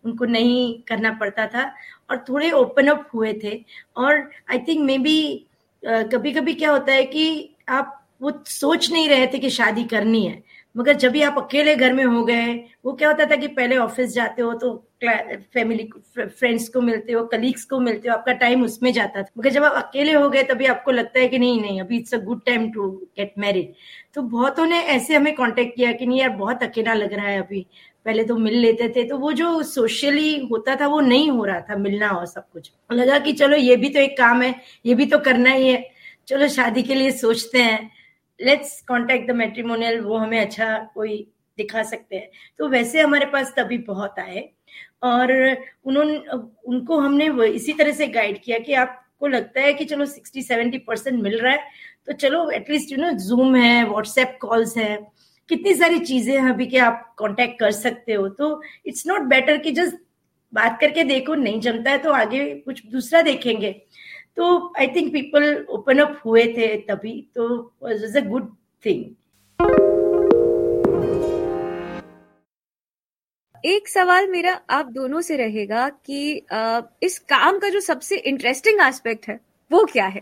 उनको 0.05 0.25
नहीं 0.26 0.83
करना 0.88 1.12
पड़ता 1.21 1.47
था, 1.47 1.65
और 2.11 2.25
थोड़े 2.29 2.50
ओपन 2.53 2.87
अप 2.88 3.09
हुए 3.15 3.33
थे, 3.45 3.55
और 3.97 4.31
आई 4.50 4.59
थिंक 4.69 4.85
मे 4.87 4.99
बी 4.99 5.47
कभी 5.83 6.33
कभी 6.33 6.55
क्या 6.55 6.71
होता 6.73 6.93
है 6.93 7.05
कि 7.07 7.57
आप 7.69 7.93
वो 8.23 8.33
सोच 8.49 8.91
नहीं 8.93 9.09
रहे 9.09 9.26
थे 9.26 9.38
कि 9.38 9.50
शादी 9.50 9.85
करनी 9.87 10.25
है। 10.26 10.43
मगर 10.76 10.95
जब 10.95 11.12
भी 11.12 11.23
आप 11.23 11.38
अकेले 11.38 11.75
घर 11.76 11.92
में 11.92 12.04
हो 12.04 12.25
गए, 12.25 12.54
वो 12.85 12.92
क्या 12.92 13.09
होता 13.09 13.25
था 13.26 13.37
कि 13.37 13.49
पहले 13.50 13.76
ऑफ़िस 13.78 14.14
जाते 14.14 14.42
हो 14.42 14.52
तो 14.54 14.75
फैमिली 15.04 15.88
फ्रेंड्स 16.18 16.68
को 16.68 16.80
मिलते 16.80 17.12
हो 17.12 17.25
कलीग्स 17.26 17.64
को 17.64 17.78
मिलते 17.80 18.09
हो, 18.09 18.14
आपका 18.14 18.33
टाइम 18.35 18.62
उसमें 18.64 18.92
जाता 18.92 19.23
था। 19.23 19.30
मगर 19.38 19.50
जब 19.50 19.64
आप 19.64 19.73
अकेले 19.76 20.12
हो 20.12 20.28
गए, 20.30 20.42
तभी 20.42 20.66
आपको 20.66 20.90
लगता 20.90 21.21
है 21.21 21.28
कि 21.28 21.38
नहीं 21.38 21.61
नहीं, 21.61 21.80
अभी 21.80 21.99
it's 21.99 22.14
a 22.14 22.18
good 22.21 22.45
time 22.47 22.71
to 22.73 22.90
get 23.18 23.33
married 23.38 23.73
तो 24.14 24.23
बहुतों 24.25 24.66
ने 24.66 24.80
ऐसे 24.85 25.14
हमें 25.14 25.35
कांटेक्ट 25.35 25.76
किया 25.76 25.92
कि 25.92 26.06
नहीं 26.06 26.21
यार, 26.21 26.30
बहुत 26.30 26.62
अकेला 26.62 26.95
लग 26.95 27.12
रहा 27.14 27.26
है 27.26 27.42
अभी। 27.42 27.66
पहले 28.06 28.25
तो 28.25 28.37
मिल 28.38 28.54
लेते 28.56 28.88
थे 28.88 29.04
तो 29.04 29.16
वो 29.18 29.33
जो 29.33 29.62
सोशली 29.64 30.37
होता 30.50 30.76
था, 30.76 30.87
वो 30.87 31.00
नहीं 31.00 31.30
हो 31.30 31.45
रहा 31.45 31.61
था, 31.61 31.76
मिलना 31.76 32.11
और 32.11 32.26
सब 32.26 32.49
कुछ। 32.52 32.71
लगा 32.92 33.18
कि 33.18 33.33
चलो, 33.33 33.56
ये 33.56 33.76
भी 33.76 33.88
तो 33.88 34.00
एक 34.00 34.16
काम 34.18 34.42
है, 34.42 34.54
ये 34.87 34.95
भी 34.95 35.06
तो 35.06 35.18
करना 35.21 35.50
ही 35.50 35.68
है। 35.68 35.85
चलो, 36.28 36.49
शादी 36.49 36.83
के 36.83 36.95
लिए 36.95 37.11
सोचते 37.12 37.59
हैं। 37.59 37.90
लेट्स 38.40 38.81
कॉन्टेक्ट 38.88 39.31
द 39.31 39.35
मेट्रीमोनियल 39.37 40.00
वो 40.00 40.16
हमें 40.16 40.38
अच्छा 40.40 40.76
कोई 40.95 41.16
दिखा 41.59 41.83
सकते 41.85 42.16
हैं। 42.16 42.28
तो 42.59 42.69
वैसे 42.69 43.00
हमारे 43.00 43.26
पास 43.26 43.52
तभी 43.57 43.78
बहुत 43.81 44.19
आए 44.19 44.49
और 45.05 45.33
उन्होंने, 45.85 46.16
उनको 46.66 46.99
हमने 46.99 47.28
इसी 47.49 47.73
तरह 47.73 47.93
से 47.93 48.07
गाइड 48.09 48.40
किया 48.43 48.59
कि 48.59 48.75
आपको 48.76 49.26
लगता 49.28 49.61
है 49.61 49.73
कि 49.75 49.85
चलो 49.85 50.07
सिक्सटी 50.07 50.43
सेवेंटी 50.43 50.78
परसेंट 50.81 51.23
मिल 51.23 51.38
रहा 51.38 51.52
है 51.52 51.64
तो 52.07 52.12
चलो 52.14 52.49
at least 52.52 52.93
you 52.93 52.99
know 52.99 53.11
Zoom 53.21 53.55
है 53.57 53.85
व्हाट्सएप 53.85 54.37
कॉल्स 54.40 54.76
है, 54.78 54.97
कितनी 55.49 55.75
सारी 55.75 55.99
चीज़ें 56.00 56.35
हैं 56.35 56.49
अभी 56.50 56.66
के 56.66 56.78
आप 56.81 57.14
कांटेक्ट 57.19 57.59
कर 57.61 57.71
सकते 57.73 58.12
हो। 58.12 58.28
तो 58.31 58.61
इट्स 58.87 59.07
नॉट 59.07 59.23
बेटर 59.28 59.59
कि 59.59 59.73
जस्ट 59.73 59.97
बात 60.52 60.78
करके 60.81 61.05
देखो, 61.05 61.35
नहीं 61.35 61.61
जमता 61.61 61.90
है 61.90 61.99
तो 61.99 62.12
आगे 62.12 62.45
कुछ 62.57 62.87
दूसरा 62.87 63.23
देखेंगे। 63.23 63.71
तो 64.37 64.73
I 64.78 64.87
think 64.95 65.12
people 65.12 65.45
open 65.71 65.99
up 65.99 66.21
हुए 66.25 66.45
थे 66.57 66.66
तभी 66.88 67.14
तो 67.35 67.45
इज़ 67.90 68.19
अ 68.19 68.21
गुड 68.28 68.50
थिंग 68.85 69.05
एक 73.64 73.88
सवाल 73.88 74.28
मेरा 74.31 74.52
आप 74.71 74.87
दोनों 74.93 75.21
से 75.21 75.37
रहेगा 75.37 75.88
कि 75.88 76.19
इस 77.02 77.19
काम 77.28 77.59
का 77.59 77.69
जो 77.69 77.81
सबसे 77.81 78.16
इंटरेस्टिंग 78.31 78.81
एस्पेक्ट 78.83 79.28
है 79.28 79.38
वो 79.71 79.85
क्या 79.93 80.07
है? 80.07 80.21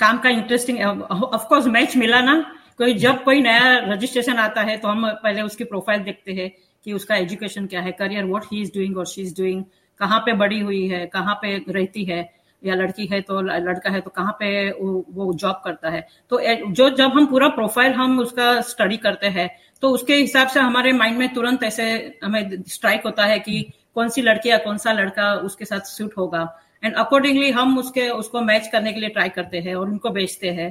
काम 0.00 0.18
का 0.18 0.30
इंटरेस्टिंग 0.30 0.80
ऑफ़ 0.80 1.46
कोर्स 1.48 1.66
मैच 1.66 1.96
मिला 1.96 2.20
ना। 2.20 2.34
कोई 2.78 2.94
जब 2.98 3.22
कोई 3.24 3.40
नया 3.42 3.78
रजिस्ट्रेशन 3.92 4.36
आता 4.38 4.62
है 4.62 4.76
तो 4.76 4.88
हम 4.88 5.08
पहले 5.22 5.42
उसकी 5.42 5.64
प्रोफ़ाइल 5.64 6.02
देखते 6.04 6.32
हैं 6.32 6.50
कि 6.86 6.92
उसका 6.92 7.16
एजुकेशन 7.16 7.66
क्या 7.66 7.80
है 7.80 7.92
career 7.98 8.24
what 8.24 8.44
he 8.52 8.62
is 8.62 8.72
doing 8.74 8.96
और 8.98 9.06
शी 9.06 9.22
इज़ 9.22 9.34
डूइंग 9.36 9.64
कहाँ 10.00 10.18
पे 10.26 10.32
बड़ी 10.36 10.60
हुई 10.60 10.86
है 10.88 11.04
कहाँ 11.12 11.34
पे 11.42 11.56
रहती 11.68 12.04
है। 12.04 12.22
या 12.64 12.74
लड़की 12.74 13.06
है 13.06 13.20
तो 13.20 13.40
लड़का 13.42 13.90
है 13.90 14.00
तो 14.00 14.10
कहाँ 14.10 14.32
पे 14.32 14.70
वो 14.70 15.32
जॉब 15.34 15.60
करता 15.64 15.90
है? 15.90 16.06
तो 16.30 16.40
जो 16.72 16.88
जब 16.90 17.12
हम 17.14 17.26
पूरा 17.26 17.48
प्रोफ़ाइल 17.50 17.92
हम 17.92 18.18
उसका 18.20 18.60
स्टडी 18.62 18.96
करते 18.96 19.26
हैं 19.28 19.48
तो 19.82 19.90
उसके 19.90 20.14
हिसाब 20.14 20.48
से 20.48 20.60
हमारे 20.60 20.92
माइंड 20.92 21.18
में 21.18 21.32
तुरंत 21.34 21.62
ऐसे 21.64 21.84
हमें 22.24 22.62
स्ट्राइक 22.68 23.02
होता 23.04 23.24
है 23.24 23.38
कि 23.40 23.62
कौन 23.94 24.08
सी 24.08 24.22
लड़की 24.22 24.50
या 24.50 24.58
कौन 24.58 24.78
सा 24.78 24.92
लड़का 24.92 25.32
उसके 25.46 25.64
साथ 25.64 25.80
सूट 25.88 26.16
होगा। 26.18 26.42
एंड 26.84 26.94
अकॉर्डिंगली 26.94 27.50
हम 27.50 27.78
उसके 27.78 28.08
उसको 28.10 28.40
मैच 28.42 28.68
करने 28.72 28.92
के 28.92 29.00
लिए 29.00 29.08
ट्राई 29.10 29.28
करते 29.28 29.58
हैं 29.58 29.74
और 29.74 29.88
उनको 29.88 30.10
बेचते 30.10 30.50
हैं। 30.50 30.68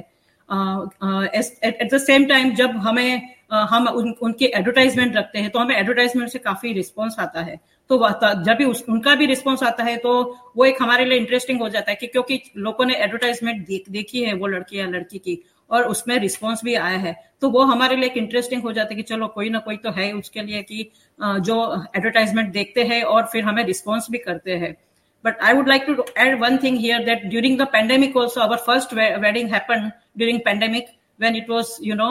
एट 0.48 1.94
द 1.94 1.98
सेम 1.98 2.24
टाइम 2.24 2.54
जब 2.54 2.76
हमें 2.78 3.34
uh, 3.52 3.66
हम 3.70 3.88
उन, 3.88 4.14
उनकी 4.22 4.46
एडवर्टाइजमेंट 4.46 5.16
रखते 5.16 5.38
हैं 5.38 5.50
तो 5.50 5.58
हमें 5.58 5.76
एडवर्टाइजमेंट 5.76 6.30
से 6.30 6.38
काफ़ी 6.38 6.72
रिस्पॉन्स 6.72 7.18
आता 7.18 7.40
है। 7.40 7.58
तो 7.90 7.98
जब 8.44 8.56
भी 8.58 8.64
उस, 8.64 8.84
उनका 8.88 9.14
भी 9.14 9.26
रिस्पॉन्स 9.26 9.62
आता 9.62 9.84
है 9.84 9.96
तो 9.96 10.12
वो 10.56 10.64
एक 10.64 10.82
हमारे 10.82 11.04
लिए 11.04 11.18
इंटरेस्टिंग 11.18 11.60
हो 11.60 11.68
जाता 11.68 11.90
है 11.90 11.96
कि 11.96 12.06
क्योंकि 12.06 12.40
लोगों 12.56 12.84
ने 12.84 12.94
एडवर्टाइजमेंट 12.94 13.66
देख, 13.66 13.88
देखी 13.88 14.24
है 14.24 14.34
वो 14.34 14.46
लड़की 14.46 14.78
या 14.78 14.86
लड़की 14.86 15.18
की 15.18 15.38
और 15.70 15.84
उसमें 15.84 16.18
रिस्पॉन्स 16.18 16.64
भी 16.64 16.74
आया 16.74 16.98
है 16.98 17.14
तो 17.40 17.50
वो 17.50 17.62
हमारे 17.62 17.96
लिए 17.96 18.06
एक 18.06 18.16
इंटरेस्टिंग 18.16 18.62
हो 18.62 18.72
जाता 18.72 18.88
है 18.90 18.96
कि 18.96 19.02
चलो 19.02 19.26
कोई 19.26 19.50
ना 19.50 19.58
कोई 19.58 19.76
तो 19.76 19.90
है 19.90 20.12
उसके 20.12 20.42
लिए 20.42 20.62
कि 20.62 20.90
जो 21.18 21.84
एडवर्टाइजमेंट 21.96 22.52
देखते 22.52 22.84
हैं 22.84 23.02
और 23.04 23.26
फिर 23.32 23.44
हमें 23.44 23.64
रिस्पॉन्स 23.64 24.10
भी 24.10 24.18
करते 24.18 24.56
हैं 24.56 24.76
But 25.24 25.38
I 25.40 25.54
would 25.54 25.66
like 25.66 25.86
to 25.86 26.04
add 26.16 26.38
one 26.38 26.58
thing 26.58 26.74
here 26.76 27.02
that 27.04 27.30
during 27.30 27.56
the 27.56 27.64
pandemic 27.64 28.14
also, 28.14 28.40
our 28.42 28.58
first 28.58 28.92
wedding 28.92 29.48
happened 29.48 29.94
during 30.14 30.42
pandemic 30.42 30.90
when 31.18 31.34
it 31.34 31.48
was, 31.48 31.78
you 31.80 31.94
know, 31.94 32.10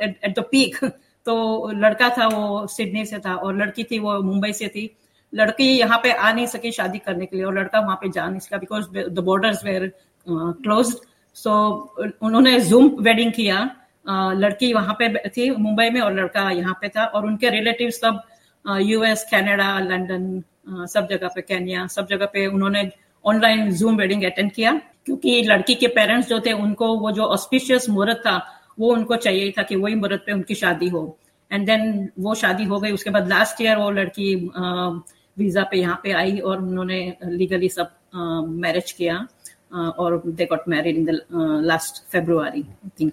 at, 0.00 0.16
at. 0.24 0.34
तो 1.26 1.70
लड़का 1.70 2.08
था 2.08 2.26
वो 2.28 2.66
सिडनी 2.66 3.04
से 3.04 3.18
था 3.18 3.34
और 3.36 3.56
लड़की 3.56 3.84
थी 3.84 3.98
वो 3.98 4.12
मुंबई 4.22 4.52
से 4.52 4.68
थी 4.68 4.84
लड़की 5.32 5.68
यहाँ 5.78 5.98
पे 6.02 6.12
आ 6.12 6.32
नहीं 6.32 6.46
सकी 6.46 6.72
शादी 6.72 6.98
करने 6.98 7.26
के 7.26 7.36
लिए 7.36 7.44
और 7.46 7.58
लड़का 7.58 7.80
वहाँ 7.80 7.96
पे 7.96 8.08
जा 8.10 8.28
नहीं 8.28 8.40
सका 8.40 8.58
because 8.58 8.86
the 9.10 9.18
borders 9.24 9.64
were 9.64 9.92
close 10.26 10.94
so 11.36 11.52
उन्होंने 12.22 12.60
जूम 12.60 12.96
वेडिंग 13.00 13.32
किया। 13.32 13.68
Uh, 14.06 14.32
लड़की 14.34 14.72
वहाँ 14.72 14.94
पे 14.98 15.28
थी 15.28 15.48
मुंबई 15.52 15.88
में 15.90 16.00
और 16.00 16.12
लड़का 16.14 16.50
यहाँ 16.50 16.76
पे 16.80 16.88
था 16.88 17.04
और 17.06 17.26
उनके 17.26 17.50
रिलेटिव 17.50 17.90
सब 17.90 18.20
यूएस 18.80 19.24
कनाडा 19.32 19.78
लंदन 19.80 20.86
सब 20.86 21.08
जगह 21.10 21.28
पे 21.34 21.40
केनिया 21.42 21.86
सब 21.86 22.06
जगह 22.10 22.26
पे 22.32 22.46
उन्होंने 22.46 22.88
ऑनलाइन 23.24 23.70
जूम 23.76 23.96
वेडिंग 23.96 24.24
अटेंड 24.24 24.50
किया। 24.52 24.72
क्योंकि 25.06 25.42
लड़की 25.42 25.74
के 25.74 25.88
पेरेंट्स 25.88 26.28
जो 26.28 26.40
थे 26.46 26.52
उनको 26.54 26.88
वो 27.00 27.10
जो 27.12 27.24
ऑस्पिशियस 27.26 27.88
मुहूर्त 27.90 28.22
था 28.26 28.36
वो 28.78 28.92
उनको 28.92 29.16
चाहिए 29.18 29.52
था 29.58 29.62
कि 29.62 29.76
वही 29.76 29.94
मुहूर्त 29.94 30.22
पे 30.26 30.32
उनकी 30.32 30.54
शादी 30.54 30.88
हो। 30.88 31.02
एंड 31.50 31.66
देन 31.66 32.08
वो 32.18 32.34
शादी 32.34 32.64
हो 32.64 32.80
गई 32.80 32.92
उसके 32.92 33.10
बाद 33.10 33.28
लास्ट 33.28 33.60
ईयर 33.62 33.76
वो 33.76 33.90
लड़की 33.90 34.34
वीज़ा 35.38 35.62
पे 35.62 35.76
यहाँ 35.76 36.00
पे 36.02 36.12
आई 36.12 36.38
और 36.38 36.58
उन्होंने 36.58 37.16
लीगली 37.24 37.68
सब 37.68 37.90
मैरिज 38.48 38.92
किया 38.92 39.26
और 39.74 40.22
they 40.26 40.44
got 40.44 40.68
married 40.68 40.96
in 40.96 41.04
the 41.04 41.20
last 41.64 42.04
February 42.12 42.62
I 42.62 42.90
think 43.00 43.12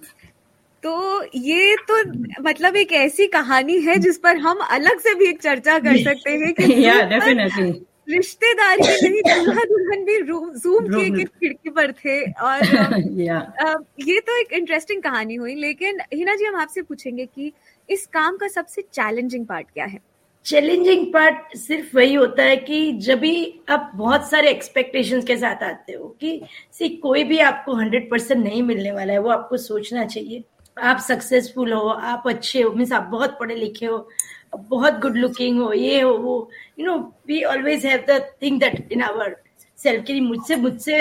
तो 0.82 1.24
ये 1.34 1.76
तो 1.90 1.98
मतलब 2.42 2.76
एक 2.76 2.92
ऐसी 2.92 3.26
कहानी 3.26 3.78
है 3.80 3.96
जिस 3.96 4.18
पर 4.18 4.36
हम 4.36 4.58
अलग 4.70 5.00
से 5.00 5.14
भी 5.14 5.28
एक 5.28 5.42
चर्चा 5.42 5.78
कर 5.78 5.96
सकते 5.96 6.30
हैं 6.30 6.52
कि 6.54 6.66
डेफिनेटली 7.08 7.84
रिश्तेदारी 8.10 8.82
नहीं 8.82 9.20
दूल्हा 9.22 9.62
दुल्हन 9.64 10.04
भी 10.04 10.22
जूम 10.22 10.86
किए 10.86 11.10
के 11.10 11.24
खिड़की 11.24 11.70
पर 11.70 11.92
थे? 11.92 12.32
और 12.32 12.60
ये 14.08 14.20
तो 14.20 14.40
एक 14.40 14.52
इंटरेस्टिंग 14.52 15.02
कहानी 15.02 15.34
हुई 15.34 15.54
लेकिन 15.54 15.98
हिना 16.14 16.34
जी 16.34 16.44
हम 16.44 16.56
आपसे 16.56 16.82
पूछेंगे 16.82 17.26
कि 17.26 17.52
इस 17.90 18.06
काम 18.06 18.36
का 18.36 18.48
सबसे 18.48 18.82
चैलेंजिंग 18.82 19.46
पार्ट 19.46 19.66
क्या 19.74 19.84
है? 19.84 19.98
चैलेंजिंग 20.46 21.06
पार्ट 21.12 21.56
सिर्फ़ 21.56 21.96
वही 21.96 22.14
होता 22.14 22.42
है 22.42 22.56
कि 22.56 22.92
जब 23.02 23.18
भी 23.18 23.62
आप 23.68 23.90
बहुत 23.94 24.28
सारे 24.30 24.50
एक्सपेक्टेशंस 24.50 25.24
के 25.24 25.36
साथ 25.36 25.62
आते 25.62 25.92
हो 25.92 26.08
कि 26.20 26.40
सी 26.72 26.88
कोई 26.98 27.24
भी 27.24 27.38
आपको 27.38 27.74
हंड्रेड 27.74 28.10
परसेंट 28.10 28.42
नहीं 28.44 28.62
मिलने 28.62 28.92
वाला 28.92 29.12
है, 29.12 29.18
वो 29.18 29.30
आपको 29.30 29.56
सोचना 29.56 30.04
चाहिए। 30.04 30.42
आप 30.76 30.98
सक्सेसफुल 30.98 31.72
हो, 31.72 31.80
आप 31.80 32.28
अच्छे 32.28 32.62
हो 32.62 32.70
मीन्स 32.72 32.92
आप 32.92 33.08
बहुत 33.12 33.36
पढ़े 33.40 33.54
लिखे 33.54 33.86
हो, 33.86 34.08
बहुत 34.56 35.00
गुड 35.00 35.16
लुकिंग 35.16 35.60
हो, 35.60 35.72
ये 35.72 36.00
हो, 36.00 36.12
वो 36.12 36.50
you 36.78 36.86
know 36.86 36.96
we 37.28 37.42
always 37.44 37.86
have 37.86 38.04
the 38.10 38.20
thing 38.42 38.60
that 38.60 38.92
in 38.92 39.02
our 39.02 39.36
self 39.78 40.04
के 40.06 40.12
लिए 40.12 40.22
मुझसे 40.22 40.56
मुझसे 40.56 40.98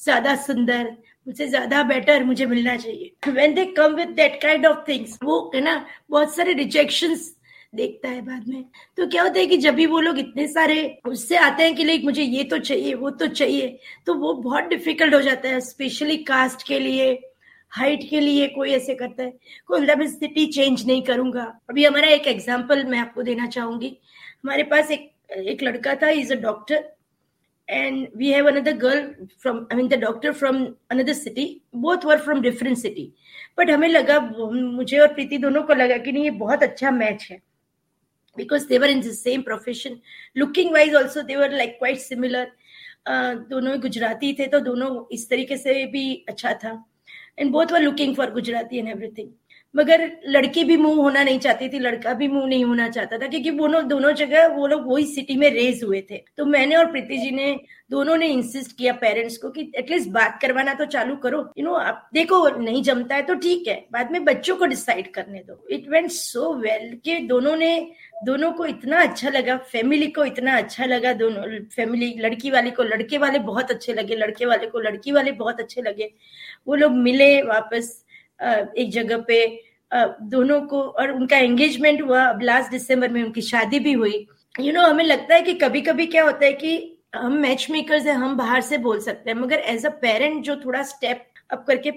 ज़्यादा 0.00 0.34
सुंदर, 0.36 0.96
मुझसे 1.26 1.46
ज़्यादा 1.48 1.82
बेटर 1.84 2.24
मुझे 2.24 2.46
मिलना 2.46 2.76
चाहिए। 2.76 3.32
When 3.32 3.54
they 3.54 3.64
come 3.76 3.94
with 3.94 4.08
that 4.16 4.40
kind 4.42 4.66
of 4.66 4.88
things 4.88 5.18
वो, 5.24 5.50
है 5.54 5.60
ना, 5.60 5.84
बहुत 6.10 6.34
सारे 6.36 6.52
रिजेक्शन 6.54 7.16
देखता 7.76 8.08
है 8.08 8.20
बाद 8.22 8.48
में। 8.48 8.64
तो 8.98 9.06
क्या 9.06 9.22
होता 9.22 9.38
है 9.40 9.46
कि 9.46 9.56
जब 9.58 9.74
भी 9.74 9.86
वो 9.86 10.00
लोग 10.00 10.18
इतने 10.18 10.46
सारे 10.48 10.76
उससे 11.06 11.36
आते 11.38 11.62
हैं 11.62 11.74
कि, 11.76 11.84
लाइक, 11.84 12.04
मुझे 12.04 12.22
ये 12.22 12.44
तो 12.44 12.58
चाहिए, 12.60 12.94
वो 12.94 13.10
तो 13.12 13.26
चाहिए 13.28 13.78
तो 14.06 14.14
वो 14.16 14.32
बहुत 14.34 14.64
डिफ़िकल्ट 14.66 15.14
हो 15.14 15.20
जाता 15.22 15.48
है 15.48 15.60
स्पेशली 15.62 16.16
कास्ट 16.24 16.66
के 16.68 16.78
लिए 16.80 17.12
हाइट 17.72 18.08
के 18.10 18.20
लिए 18.20 18.46
कोई 18.48 18.70
ऐसे 18.72 18.94
करता 18.94 19.22
है। 19.22 19.30
कोई 19.30 19.78
बोलता 19.78 19.94
मैं 19.94 20.06
सिटी 20.08 20.46
चेंज 20.48 20.86
नहीं 20.86 21.02
करूँगा। 21.02 21.42
अभी 21.70 21.84
हमारा 21.84 22.08
एक 22.08 22.26
एग्ज़ाम्पल 22.28 22.84
मैं 22.86 22.98
आपको 22.98 23.22
देना 23.22 23.46
चाहूँगी। 23.48 23.96
हमारे 24.44 24.62
पास 24.64 24.90
एक 24.90 25.10
एक 25.32 25.62
लड़का 25.62 25.94
था 25.94 26.08
is 26.10 26.32
a 26.32 26.36
doctor 26.40 26.84
and 27.68 28.06
we 28.16 28.30
have 28.30 28.48
another 28.48 28.76
girl 28.78 29.26
from 29.42 29.56
I 29.62 29.76
mean 29.76 29.88
the 29.88 29.94
doctor 30.00 30.32
from 30.32 30.64
another 30.90 31.12
city 31.12 31.46
both 31.76 32.04
were 32.04 32.18
from 32.18 32.40
different 32.42 32.76
city 32.78 33.12
but 33.58 33.70
हमें 33.70 33.88
लगा, 33.88 34.18
मुझे 34.20 34.98
और 34.98 35.12
प्रीति 35.14 35.38
दोनों 35.38 35.62
को 35.62 35.74
लगा 35.74 35.96
कि 35.98 36.12
नहीं, 36.12 36.24
ये 36.24 36.30
बहुत 36.32 36.62
अच्छा 36.62 36.90
मैच 36.92 37.26
है। 37.30 37.40
Because 38.36 38.66
they were 38.68 38.90
in 38.90 39.00
the 39.00 39.12
same 39.14 39.42
profession 39.42 39.98
looking 40.36 40.72
wise 40.72 40.94
also 40.94 41.22
they were 41.22 41.52
like 41.52 41.78
quite 41.78 41.98
similar 41.98 42.52
दोनों 43.50 43.80
गुजराती 43.80 44.32
थे 44.38 44.46
तो 44.46 44.60
दोनों 44.60 44.90
इस 45.12 45.28
तरीके 45.30 45.56
से 45.56 45.84
भी 45.86 46.04
अच्छा 46.28 46.52
था. 46.64 46.72
And 47.38 47.50
both 47.52 47.72
were 47.72 47.80
looking 47.80 48.14
for 48.16 48.30
Gujarati 48.32 48.78
and 48.78 48.88
everything 48.88 49.28
मगर 49.74 50.10
लड़की 50.26 50.62
भी 50.64 50.76
मुँह 50.76 50.96
होना 50.96 51.22
नहीं 51.22 51.38
चाहती 51.38 51.68
थी, 51.68 51.78
लड़का 51.78 52.12
भी 52.14 52.28
मुँह 52.28 52.46
नहीं 52.46 52.64
होना 52.64 52.88
चाहता 52.88 53.18
था, 53.18 53.26
क्योंकि 53.26 53.50
वो 53.50 53.68
दोनों 53.82 54.12
जगह, 54.12 54.46
वो 54.48 54.66
लोग 54.66 54.86
वही 54.86 55.04
सिटी 55.06 55.36
में 55.36 55.48
रेज 55.50 55.82
हुए 55.84 56.00
थे। 56.10 56.22
तो 56.36 56.44
मैंने 56.44 56.76
और 56.76 56.90
प्रीति 56.92 57.18
जी 57.18 57.30
ने 57.30 57.58
दोनों 57.90 58.16
ने 58.16 58.26
इंसिस्ट 58.26 58.76
किया 58.78 58.92
पेरेंट्स 58.92 59.36
को 59.38 59.50
कि 59.50 59.70
एटलीस्ट 59.78 60.08
बात 60.10 60.38
करवाना 60.42 60.74
तो 60.74 60.84
चालू 60.86 61.16
करो। 61.16 61.38
यू 61.58 61.64
नो 61.64 61.74
आप 61.74 62.08
देखो, 62.14 62.48
नहीं 62.50 62.82
जमता 62.82 63.14
है 63.14 63.22
तो 63.22 63.34
ठीक 63.34 63.68
है, 63.68 63.74
बाद 63.92 64.10
में 64.12 64.24
बच्चों 64.24 64.56
को 64.56 64.66
डिसाइड 64.66 65.12
करने 65.14 65.38
दो। 65.40 65.66
इट 65.70 65.88
वेंट 65.88 66.10
सो 66.10 66.52
वेल 66.54 66.90
कि 67.04 67.18
दोनों 67.26 67.56
ने, 67.56 67.90
दोनों 68.24 68.50
को 68.52 68.66
इतना 68.66 69.02
अच्छा 69.02 69.30
लगा 69.30 69.56
फैमिली 69.72 70.06
को 70.08 70.24
इतना 70.24 70.56
अच्छा 70.58 70.84
लगा 70.84 71.12
दोनों 71.12 71.42
फैमिली 71.76 72.14
लड़की 72.20 72.50
वाले 72.50 72.70
को, 72.70 72.82
लड़के 72.82 73.18
वाले 73.18 73.38
बहुत 73.40 73.70
अच्छे 73.70 73.92
लगे, 73.92 74.16
लड़के 74.16 74.46
वाले 74.46 74.66
को, 74.66 74.80
लड़की 74.80 75.12
वाले 75.12 75.32
बहुत 75.34 75.60
अच्छे 75.60 75.82
लगे। 75.82 76.12
वो 76.66 76.74
लोग 76.74 76.92
मिले 76.92 77.40
वापस 77.42 78.04
एक 78.40 78.90
जगह 78.92 79.24
पे 79.28 79.44
दोनों 79.90 80.60
को 80.62 80.80
और 80.82 81.10
उनका 81.12 81.36
एंगेजमेंट 81.38 82.02
हुआ। 82.02 82.24
अब 82.24 82.42
लास्ट 82.42 82.70
दिसंबर 82.70 83.08
में 83.08 83.22
उनकी 83.22 83.42
शादी 83.42 83.78
भी 83.78 83.92
हुई। 83.92 84.12
यू 84.54 84.64
you 84.64 84.74
नो 84.74 84.80
know, 84.80 84.90
हमें 84.90 85.04
लगता 85.04 85.34
है 85.34 85.42
कि 85.42 85.54
कभी 85.54 85.80
कभी 85.82 86.06
क्या 86.06 86.24
होता 86.24 86.44
है 86.46 86.52
कि 86.52 86.92
हम 87.14 87.32
मैच 87.38 87.66
मेकर्स 87.70 88.06
हैं 88.06 88.14
हम 88.14 88.36
बाहर 88.36 88.60
से 88.60 88.78
बोल 88.78 89.00
सकते 89.00 89.30
हैं 89.30 89.38
मगर 89.38 89.58
एज 89.66 89.86
अ 89.86 89.90
पेरेंट 90.02 90.42
जो 90.44 90.56
थोड़ा 90.56 90.82
स्टेप 90.82 91.24
अप 91.50 91.64
करके 91.68 91.90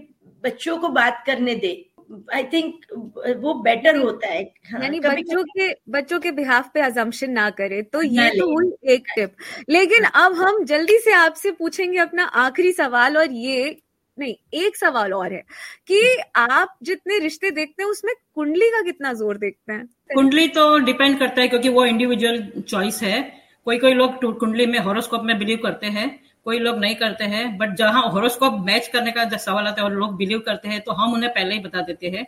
बच्चों 0.43 0.77
को 0.77 0.89
बात 0.89 1.24
करने 1.25 1.55
दे 1.55 1.72
आई 2.34 2.43
थिंक 2.43 2.86
वो 3.38 3.53
बेटर 3.63 3.98
होता 3.98 4.27
है। 4.27 4.43
हाँ, 4.65 4.81
यानी 4.84 5.00
बच्चों 5.00 5.43
के 5.43 5.67
बच्चों 5.91 6.19
के 6.19 6.31
बिहाफ 6.31 6.69
पे 6.74 6.81
अजम्पशन 6.81 7.31
ना 7.31 7.50
करे 7.50 7.81
तो 7.84 8.01
ये 8.01 8.29
तो 8.29 8.46
हुई 8.53 8.93
एक 8.93 9.08
टिप 9.15 9.36
लेकिन 9.69 10.03
अब 10.03 10.34
हम 10.34 10.63
जल्दी 10.65 10.98
से 10.98 11.13
आपसे 11.13 11.51
पूछेंगे 11.51 11.98
अपना 11.98 12.24
आखिरी 12.46 12.72
सवाल 12.72 13.17
और 13.17 13.31
ये 13.31 13.69
नहीं, 14.20 14.36
एक 14.56 14.78
सवाल 14.78 15.14
और 15.14 15.34
है 15.34 15.42
कि 15.88 16.18
आप 16.38 16.78
जितने 16.84 17.20
रिश्ते 17.20 17.52
देखते 17.52 17.84
हैं, 17.84 17.90
उसमें 17.90 18.14
कुंडली 18.36 18.70
का 18.70 18.82
कितना 18.84 19.14
ज़ोर 19.14 19.38
देखते 19.38 19.74
हैं? 19.74 19.86
कुंडली 20.10 20.48
तो 20.50 20.78
डिपेंड 20.80 21.20
करता 21.20 21.42
है 21.42 21.48
क्योंकि 21.48 21.70
वो 21.70 21.86
इंडिविजुअल 21.86 22.42
चॉइस 22.62 23.02
है। 23.04 23.22
कोई 23.68 23.78
कोई 23.78 23.94
लोग 23.94 24.40
कुंडली 24.40 24.66
में 24.66 24.80
हॉरोस्कोप 24.80 25.24
में 25.24 25.38
बिलीव 25.40 25.60
करते 25.64 25.88
हैं, 25.88 26.10
कोई 26.46 26.60
लोग 26.60 26.78
नहीं 26.80 26.96
करते 26.96 27.24
हैं 27.26 27.58
बट 27.58 27.76
जहाँ 27.78 28.02
हॉरोस्कोप 28.12 28.54
मैच 28.66 28.88
करने 28.88 29.12
का 29.12 29.26
सवाल 29.38 29.68
आता 29.68 29.82
है 29.82 29.88
और 29.88 29.96
लोग 29.96 30.16
बिलीव 30.18 30.40
करते 30.46 30.68
हैं 30.68 30.80
तो 30.82 30.92
हम 30.92 31.14
उन्हें 31.14 31.32
पहले 31.34 31.56
ही 31.56 31.60
बता 31.60 31.82
देते 31.82 32.10
हैं 32.10 32.26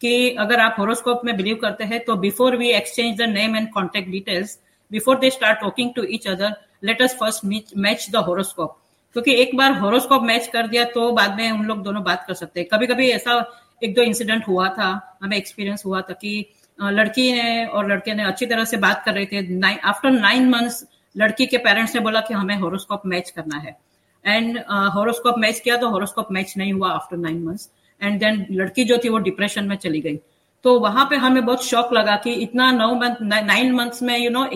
कि 0.00 0.30
अगर 0.38 0.60
आप 0.60 0.76
होरोस्कोप 0.78 1.20
में 1.24 1.36
बिलीव 1.36 1.56
करते 1.56 1.84
हैं 1.84 2.02
तो 2.04 2.16
before 2.16 2.56
we 2.56 2.70
exchange 2.72 3.16
the 3.18 3.28
name 3.28 3.56
and 3.56 3.68
contact 3.72 4.08
details 4.10 4.58
before 4.90 5.18
they 5.18 5.30
start 5.30 5.60
talking 5.60 5.90
to 5.96 6.02
each 6.10 6.26
other 6.28 6.54
let 6.84 7.02
us 7.02 7.16
first 7.20 7.76
match 7.76 8.06
the 8.12 8.24
horoscope 8.26 8.76
क्योंकि 9.14 9.34
एक 9.34 9.56
बार 9.56 9.72
होरोस्कोप 9.78 10.22
मैच 10.22 10.46
कर 10.46 10.66
दिया 10.68 10.84
तो 10.84 11.10
बाद 11.12 11.36
में 11.36 11.50
उन 11.50 11.64
लोग 11.64 11.82
दोनों 11.82 12.02
बात 12.04 12.24
कर 12.28 12.34
सकते 12.34 12.60
हैं। 12.60 12.68
कभी 12.68 12.86
कभी 12.86 13.08
ऐसा 13.10 13.44
एक 13.82 13.94
दो 13.94 14.02
इंसिडेंट 14.02 14.48
हुआ 14.48 14.68
था 14.68 14.88
हमें 15.22 15.36
एक्सपीरियंस 15.36 15.84
हुआ 15.86 16.00
था 16.00 16.14
कि 16.14 16.34
लड़की 16.78 17.30
ने 17.32 17.64
और 17.66 17.90
लड़के 17.90 18.14
ने 18.14 18.24
अच्छी 18.24 18.46
तरह 18.46 18.64
से 18.64 18.76
बात 18.78 19.02
कर 19.04 19.14
रहे 19.14 19.26
थे। 19.26 19.76
आफ्टर 19.84 20.10
नाइन 20.10 20.48
मंथ्स 20.50 20.84
लड़की 21.16 21.46
के 21.46 21.58
पेरेंट्स 21.58 21.94
ने 21.94 22.00
बोला 22.00 22.20
कि 22.20 22.34
हमें 22.34 22.56
होरोस्कोप 22.56 23.02
मैच 23.06 23.30
करना 23.30 23.58
है। 23.58 23.76
एंड 24.24 24.58
होरोस्कोप 24.94 25.38
मैच 25.38 25.60
किया 25.60 25.76
तो 25.76 25.88
हॉरोस्कोप 25.90 26.28
मैच 26.32 26.54
नहीं 26.56 26.72
हुआ 26.72 26.90
after 26.92 27.16
nine 27.16 27.42
months 27.44 27.70
and 28.00 28.18
then 28.20 28.46
लड़की 28.50 28.84
जो 28.84 28.98
थी 28.98 29.08
वो 29.08 29.18
डिप्रेशन 29.20 29.64
में 29.64 29.76
चली 29.76 30.00
गई। 30.00 30.16
तो 30.64 30.78
वहाँ 30.80 31.06
पे 31.10 31.16
हमें 31.16 31.44
बहुत 31.44 31.64
शौक 31.64 31.92
लगा 31.92 32.16
कि 32.16 32.32
इतना 32.42 32.70
नौ 32.72 32.94
मंथ 32.94 33.16
नाइन 33.22 33.72
मंथ्स 33.72 34.02
में 34.02 34.16
यू 34.16 34.22
you 34.22 34.32
नो 34.32 34.44
know, 34.44 34.52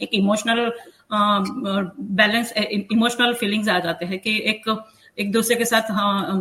एक, 0.00 0.14
इमोशनल 0.14 0.70
बैलेंस 1.10 2.52
इमोशनल 2.52 3.34
फीलिंग्स 3.34 3.68
आ 3.68 3.78
जाते 3.80 4.06
हैं 4.06 4.18
कि 4.18 4.38
एक 4.50 4.76
एक 5.18 5.30
दूसरे 5.32 5.56
के 5.56 5.64
साथ 5.64 5.90
हाँ, 5.90 6.40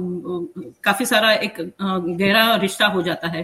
काफ़ी 0.83 1.05
सारा 1.05 1.31
एक 1.33 1.61
गहरा 1.81 2.55
रिश्ता 2.55 2.87
हो 2.87 3.01
जाता 3.01 3.27
है। 3.27 3.43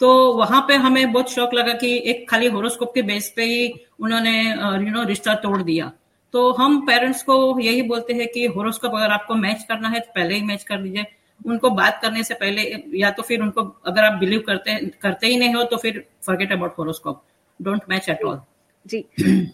तो 0.00 0.32
वहाँ 0.34 0.60
पे 0.68 0.76
हमें 0.76 1.12
बहुत 1.12 1.30
शौक 1.32 1.54
लगा 1.54 1.72
कि 1.74 1.96
एक 2.10 2.28
खाली 2.30 2.46
होरोस्कोप 2.46 2.92
के 2.94 3.02
बेस 3.02 3.32
पे 3.36 3.44
ही 3.44 3.72
उन्होंने 4.00 4.40
यू 4.40 4.90
नो 4.92 5.02
रिश्ता 5.04 5.34
तोड़ 5.42 5.62
दिया। 5.62 5.90
तो 6.34 6.50
हम 6.52 6.80
पेरेंट्स 6.86 7.22
को 7.22 7.36
यही 7.60 7.82
बोलते 7.82 8.14
हैं 8.14 8.26
कि 8.28 8.46
होरोस्कोप 8.46 8.94
अगर 8.94 9.12
आपको 9.12 9.34
मैच 9.34 9.64
करना 9.68 9.88
है 9.88 10.00
तो 10.00 10.12
पहले 10.14 10.34
ही 10.34 10.42
मैच 10.42 10.62
कर 10.64 10.80
लीजिए। 10.80 11.04
उनको 11.40 11.70
बात 11.72 11.98
करने 12.02 12.22
से 12.22 12.34
पहले 12.34 12.62
या 12.98 13.10
तो 13.10 13.22
फिर 13.22 13.40
उनको 13.42 13.62
अगर 13.86 14.04
आप 14.04 14.18
बिलीव 14.20 14.42
करते 14.46 14.76
करते 15.02 15.26
ही 15.26 15.36
नहीं 15.36 15.54
हो 15.54 15.62
तो 15.64 15.76
फिर 15.76 16.04
forget 16.26 16.52
about 16.52 16.78
horoscope 16.78 17.22
don't 17.60 17.82
match 17.88 18.08
at 18.08 18.22
all 18.24 18.40
जी। 18.86 19.00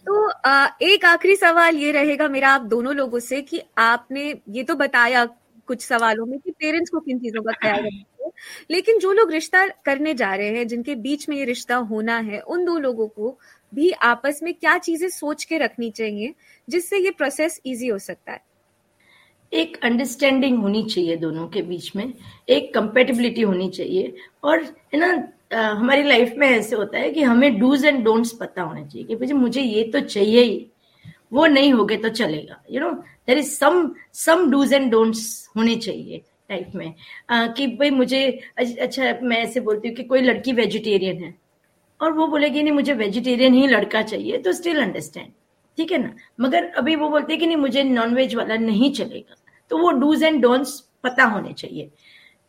तो 0.07 0.29
एक 0.83 1.05
आखिरी 1.05 1.37
सवाल 1.37 1.77
ये 1.77 1.93
रहेगा 1.93 2.29
मेरा 2.29 2.49
आप 2.49 2.63
दोनों 2.67 2.95
लोगों 2.95 3.19
से 3.19 3.41
कि 3.43 3.61
आपने 3.79 4.35
ये 4.49 4.63
तो 4.63 4.75
बताया 4.75 5.25
कुछ 5.69 5.83
सवालों 5.83 6.27
में 6.27 6.39
कि 6.39 6.51
पेरेंट्स 6.51 6.91
को 6.91 7.01
किन 7.01 7.19
चीज़ों 7.19 7.43
का 7.43 7.53
ख्याल 7.53 7.79
रखना 7.79 8.25
है। 8.25 8.31
लेकिन 8.71 8.99
जो 8.99 9.13
लोग 9.13 9.33
रिश्ता 9.33 9.67
करने 9.85 10.15
जा 10.15 10.35
रहे 10.35 10.49
हैं, 10.49 10.67
जिनके 10.69 10.95
बीच 10.97 11.29
में 11.29 11.37
ये 11.37 11.45
रिश्ता 11.45 11.77
होना 11.77 12.19
है, 12.19 12.41
उन 12.41 12.65
दो 12.65 12.79
लोगों 12.79 13.09
को 13.09 13.39
भी 13.73 13.91
आपस 13.93 14.41
में 14.43 14.53
क्या 14.55 14.77
चीज़ें 14.79 15.09
सोच 15.09 15.45
के 15.45 15.59
रखनी 15.59 15.91
चाहिए, 15.91 16.35
जिससे 16.69 16.99
ये 16.99 17.11
प्रोसेस 17.11 17.61
इजी 17.67 17.89
हो 17.89 17.99
सकता 17.99 18.33
है? 18.33 18.43
एक 19.53 19.77
अंडरस्टैंडिंग 19.85 20.59
होनी 20.59 20.83
चाहिए 20.85 21.17
दोनों 21.17 21.47
के 21.49 21.63
बीच 21.63 21.95
में, 21.97 22.13
एक 22.49 22.73
कंपेटेबिलिटी 22.75 23.43
होनी 23.43 23.69
चाहिए 23.71 24.15
और 24.45 24.63
है 24.63 24.99
ना 25.01 25.13
हमारी 25.51 26.03
लाइफ 26.03 26.35
में 26.39 26.47
ऐसे 26.49 26.77
होता 26.77 26.99
है 26.99 27.11
कि 27.11 27.23
हमें 27.23 27.59
डूज 27.59 27.85
एंड 27.85 28.03
डोंट्स 28.05 28.33
पता 28.41 28.63
होने 28.63 28.85
चाहिए 28.85 29.07
कि 29.07 29.17
भाई 29.17 29.33
मुझे 29.35 29.63
ये 29.63 29.83
तो 29.93 30.01
चाहिए 30.01 30.43
ही 30.43 30.67
वो 31.33 31.47
नहीं 31.47 31.73
हो 31.73 31.85
गए 31.85 31.97
तो 31.97 32.09
चलेगा। 32.09 32.63
You 32.71 32.81
know 32.81 32.91
there 32.91 33.39
is 33.39 33.51
some 33.51 33.95
some 34.15 34.51
do's 34.51 34.73
and 34.73 34.91
don'ts 34.91 35.49
होने 35.57 35.77
चाहिए 35.77 36.23
टाइप 36.49 36.73
में। 36.75 36.95
आ, 37.31 37.47
कि 37.47 37.67
भाई 37.67 37.91
मुझे 37.91 38.27
अच्छा 38.59 39.19
मैं 39.23 39.39
ऐसे 39.39 39.61
बोलती 39.61 39.89
हूँ 39.89 39.97
कि 39.97 40.05
कोई 40.05 40.21
लड़की 40.21 40.53
वेजिटेरियन 40.53 41.23
है 41.25 41.35
और 42.01 42.13
वो 42.13 42.27
बोलेगी 42.27 42.63
नहीं 42.63 42.73
मुझे 42.73 42.93
वेजिटेरियन 42.95 43.55
ही 43.55 43.67
लड़का 43.67 44.03
चाहिए 44.03 44.39
तो 44.39 44.53
स्टिल 44.53 44.81
अंडरस्टैंड 44.83 45.33
ठीक 45.79 45.93
है 45.93 45.99
ना? 45.99 46.15
मगर 46.41 46.65
अभी 46.79 46.95
वो 46.97 47.09
बोलते 47.09 47.33
हैं 47.33 47.41
कि 47.41 47.47
नहीं 47.47 47.57
मुझे 47.57 47.83
नॉनवेज 47.85 48.35
वाला 48.35 48.57
नहीं 48.57 48.93
चलेगा। 48.95 49.37
तो 49.71 49.79
वो 49.79 49.91
डूज 50.01 50.23
एंड 50.23 50.41
डोंट्स 50.43 50.79
पता 51.05 51.25
होने 51.25 51.53
चाहिए। 51.53 51.91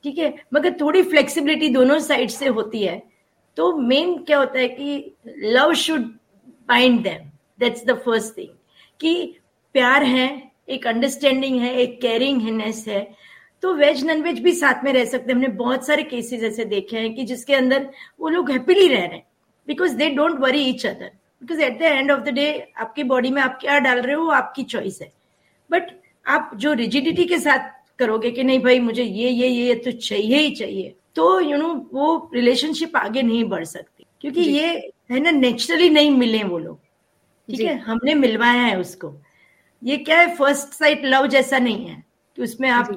ठीक 0.03 0.17
है? 0.17 0.33
मगर 0.53 0.75
थोड़ी 0.81 1.01
फ्लेक्सिबिलिटी 1.03 1.69
दोनों 1.69 1.99
साइड 1.99 2.29
से 2.29 2.47
होती 2.47 2.83
है। 2.83 3.01
तो 3.57 3.75
मेन 3.77 4.17
क्या 4.17 4.37
होता 4.37 4.59
है 4.59 4.67
कि 4.69 5.15
love 5.27 5.73
should 5.73 6.01
bind 6.69 7.01
them 7.03 7.29
that's 7.59 7.85
the 7.85 7.97
first 8.05 8.37
thing 8.37 8.49
कि 8.99 9.13
प्यार 9.75 10.03
है, 10.03 10.51
एक 10.69 10.87
अंडरस्टैंडिंग 10.87 11.59
है, 11.61 11.73
एक 11.75 11.99
केयरिंगनेस 12.01 12.85
है। 12.87 13.07
तो 13.63 13.73
वेज 13.73 14.03
नॉन 14.05 14.21
वेज 14.21 14.39
भी 14.39 14.51
साथ 14.51 14.83
में 14.83 14.91
रह 14.93 15.05
सकते 15.05 15.31
हैं। 15.31 15.35
हमने 15.35 15.47
बहुत 15.57 15.85
सारे 15.87 16.03
केसेस 16.03 16.43
ऐसे 16.43 16.65
देखे 16.65 16.97
हैं 16.97 17.13
कि 17.15 17.23
जिसके 17.23 17.55
अंदर 17.55 17.89
वो 18.19 18.29
लोग 18.29 18.51
हैप्पीली 18.51 18.87
रह 18.87 19.05
रहे 19.05 19.17
हैं। 19.17 19.25
Because 19.67 19.95
they 19.95 20.09
don't 20.09 20.39
worry 20.39 20.61
each 20.61 20.85
other 20.85 21.11
because 21.41 21.61
at 21.61 21.77
the 21.79 21.81
end 21.81 22.11
of 22.11 22.19
the 22.19 22.29
day 22.29 22.47
आपकी 22.77 23.03
बॉडी 23.03 23.29
में 23.29 23.41
आप 23.41 23.57
क्या 23.61 23.77
डाल 23.79 24.01
रहे 24.01 24.15
हो 24.15 24.27
आपकी 24.31 24.63
चॉइस 24.63 24.99
है। 25.01 25.11
बट 25.69 25.91
आप 26.25 26.51
जो 26.55 26.73
रिजिडिटी 26.73 27.25
के 27.25 27.39
साथ 27.39 27.69
करोगे 28.01 28.31
कि 28.31 28.43
नहीं 28.43 28.59
भाई 28.59 28.79
मुझे 28.79 29.03
ये 29.03 29.29
ये 29.29 29.47
ये 29.47 29.75
तो 29.75 29.91
चाहिए 29.91 30.37
ही 30.37 30.55
चाहिए। 30.55 30.95
तो 31.15 31.39
यू 31.39 31.57
नो 31.57 31.73
वो 31.93 32.29
रिलेशनशिप 32.33 32.95
आगे 32.97 33.21
नहीं 33.21 33.43
बढ़ 33.45 33.65
सकती। 33.65 34.05
क्योंकि 34.21 34.41
ये 34.41 34.67
है 35.11 35.19
ना 35.19 35.31
नेचुरली 35.31 35.89
नहीं 35.89 36.11
मिले 36.11 36.43
वो 36.43 36.57
लोग। 36.57 36.79
ठीक 37.49 37.61
है? 37.61 37.77
हमने 37.79 38.13
मिलवाया 38.15 38.63
है 38.63 38.79
उसको। 38.79 39.13
ये 39.81 39.97
क्या 39.97 40.19
है 40.19 40.35
फ़र्स्ट 40.35 40.73
साइट 40.73 41.05
लव 41.05 41.27
जैसा 41.27 41.57
नहीं 41.59 41.85
है 41.85 42.03
कि 42.37 42.41
उसमें 42.41 42.69
आप 42.69 42.91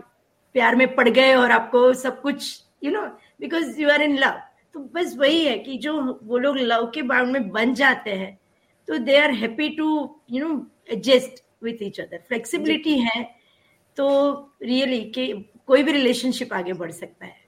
प्यार 0.55 0.77
में 0.77 0.95
पड़ 0.95 1.09
गए 1.09 1.35
और 1.35 1.53
आपको 1.53 1.93
सब 1.95 2.21
कुछ 2.21 2.63
you 2.85 2.91
know 2.91 3.03
because 3.41 3.81
you 3.81 3.89
are 3.91 4.03
in 4.03 4.19
love 4.19 4.41
तो 4.75 4.81
बस 4.95 5.15
वही 5.19 5.45
है 5.45 5.59
कि 5.59 5.79
जो 5.79 5.93
वो 6.25 6.39
लोग 6.39 6.59
लव 6.59 6.91
के 6.95 7.03
बाउंड 7.03 7.33
में 7.33 7.49
बन 7.51 7.75
जाते 7.75 8.11
हैं 8.11 8.39
तो 8.89 8.99
they 8.99 9.17
are 9.17 9.31
happy 9.35 9.69
to 9.69 9.89
you 10.31 10.49
know 10.49 10.67
adjust 10.93 11.43
with 11.63 11.83
each 11.83 12.01
other 12.01 12.23
flexibility 12.29 12.99
है 12.99 13.23
तो 13.97 14.07
रियली 14.63 15.01
कि 15.11 15.33
कोई 15.67 15.83
भी 15.83 15.93
रिलेशनशिप 15.93 16.53
आगे 16.53 16.73
बढ़ 16.73 16.91
सकता 16.93 17.27
है। 17.27 17.43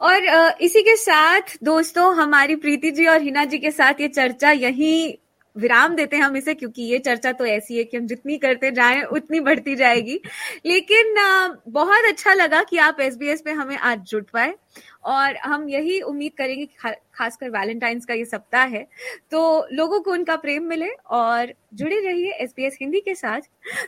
और 0.00 0.24
इसी 0.60 0.82
के 0.82 0.96
साथ 0.96 1.56
दोस्तों, 1.64 2.14
हमारी 2.16 2.56
प्रीति 2.56 2.90
जी 2.90 3.06
और 3.06 3.22
हिना 3.22 3.44
जी 3.44 3.58
के 3.58 3.70
साथ 3.70 4.00
ये 4.00 4.08
चर्चा 4.08 4.50
यही 4.52 5.18
विराम 5.56 5.94
देते 5.96 6.16
हैं 6.16 6.22
हम 6.22 6.36
इसे, 6.36 6.54
क्योंकि 6.54 6.82
ये 6.82 6.98
चर्चा 6.98 7.32
तो 7.32 7.44
ऐसी 7.46 7.76
है 7.76 7.84
कि 7.84 7.96
हम 7.96 8.06
जितनी 8.06 8.36
करते 8.38 8.70
जाएँ, 8.70 9.02
उतनी 9.02 9.40
बढ़ती 9.40 9.74
जाएगी। 9.76 10.20
लेकिन 10.66 11.14
बहुत 11.68 12.04
अच्छा 12.04 12.34
लगा 12.34 12.62
कि 12.62 12.78
आप 12.78 12.96
SBS 13.02 13.40
पे 13.40 13.52
हमें 13.52 13.76
आज 13.78 14.00
जुट 14.00 14.30
पाए, 14.30 14.54
और 15.04 15.36
हम 15.36 15.68
यही 15.68 16.00
उम्मीद 16.02 16.32
करेंगे 16.38 16.66
खासकर 17.16 17.50
वैलेंटाइंस 17.50 18.04
का 18.04 18.14
ये 18.14 18.24
सप्ताह 18.24 18.64
है 18.66 18.86
तो 19.30 19.66
लोगों 19.72 20.00
को 20.00 20.12
उनका 20.12 20.36
प्रेम 20.38 20.64
मिले 20.68 20.88
और 21.12 21.52
जुड़े 21.74 22.00
रहिए 22.00 22.32
एस 22.40 22.76
हिंदी 22.80 23.00
के 23.00 23.14
साथ। 23.14 23.40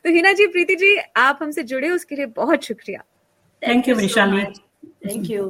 तो 0.04 0.10
हिना 0.10 0.32
जी 0.32 0.46
प्रीति 0.48 0.74
जी 0.76 0.96
आप 1.16 1.38
हमसे 1.42 1.62
जुड़े 1.64 1.90
उसके 1.90 2.16
लिए 2.16 2.26
बहुत 2.36 2.64
शुक्रिया। 2.64 3.02
Thank 3.62 3.88
you 3.88 3.94
Vaishali 3.96 4.44
thank 5.06 5.30
you 5.30 5.44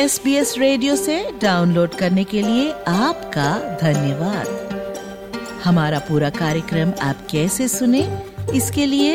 S 0.00 0.20
B 0.24 0.34
S 0.34 0.54
radio 0.58 0.94
से 0.96 1.16
डाउनलोड 1.42 1.94
करने 1.94 2.22
के 2.24 2.40
लिए 2.42 2.70
आपका 2.88 3.50
धन्यवाद। 3.82 4.46
हमारा 5.64 5.98
पूरा 6.08 6.30
कार्यक्रम 6.32 6.92
आप 7.02 7.26
कैसे 7.30 7.68
सुने 7.68 8.00
इसके 8.56 8.86
लिए 8.86 9.14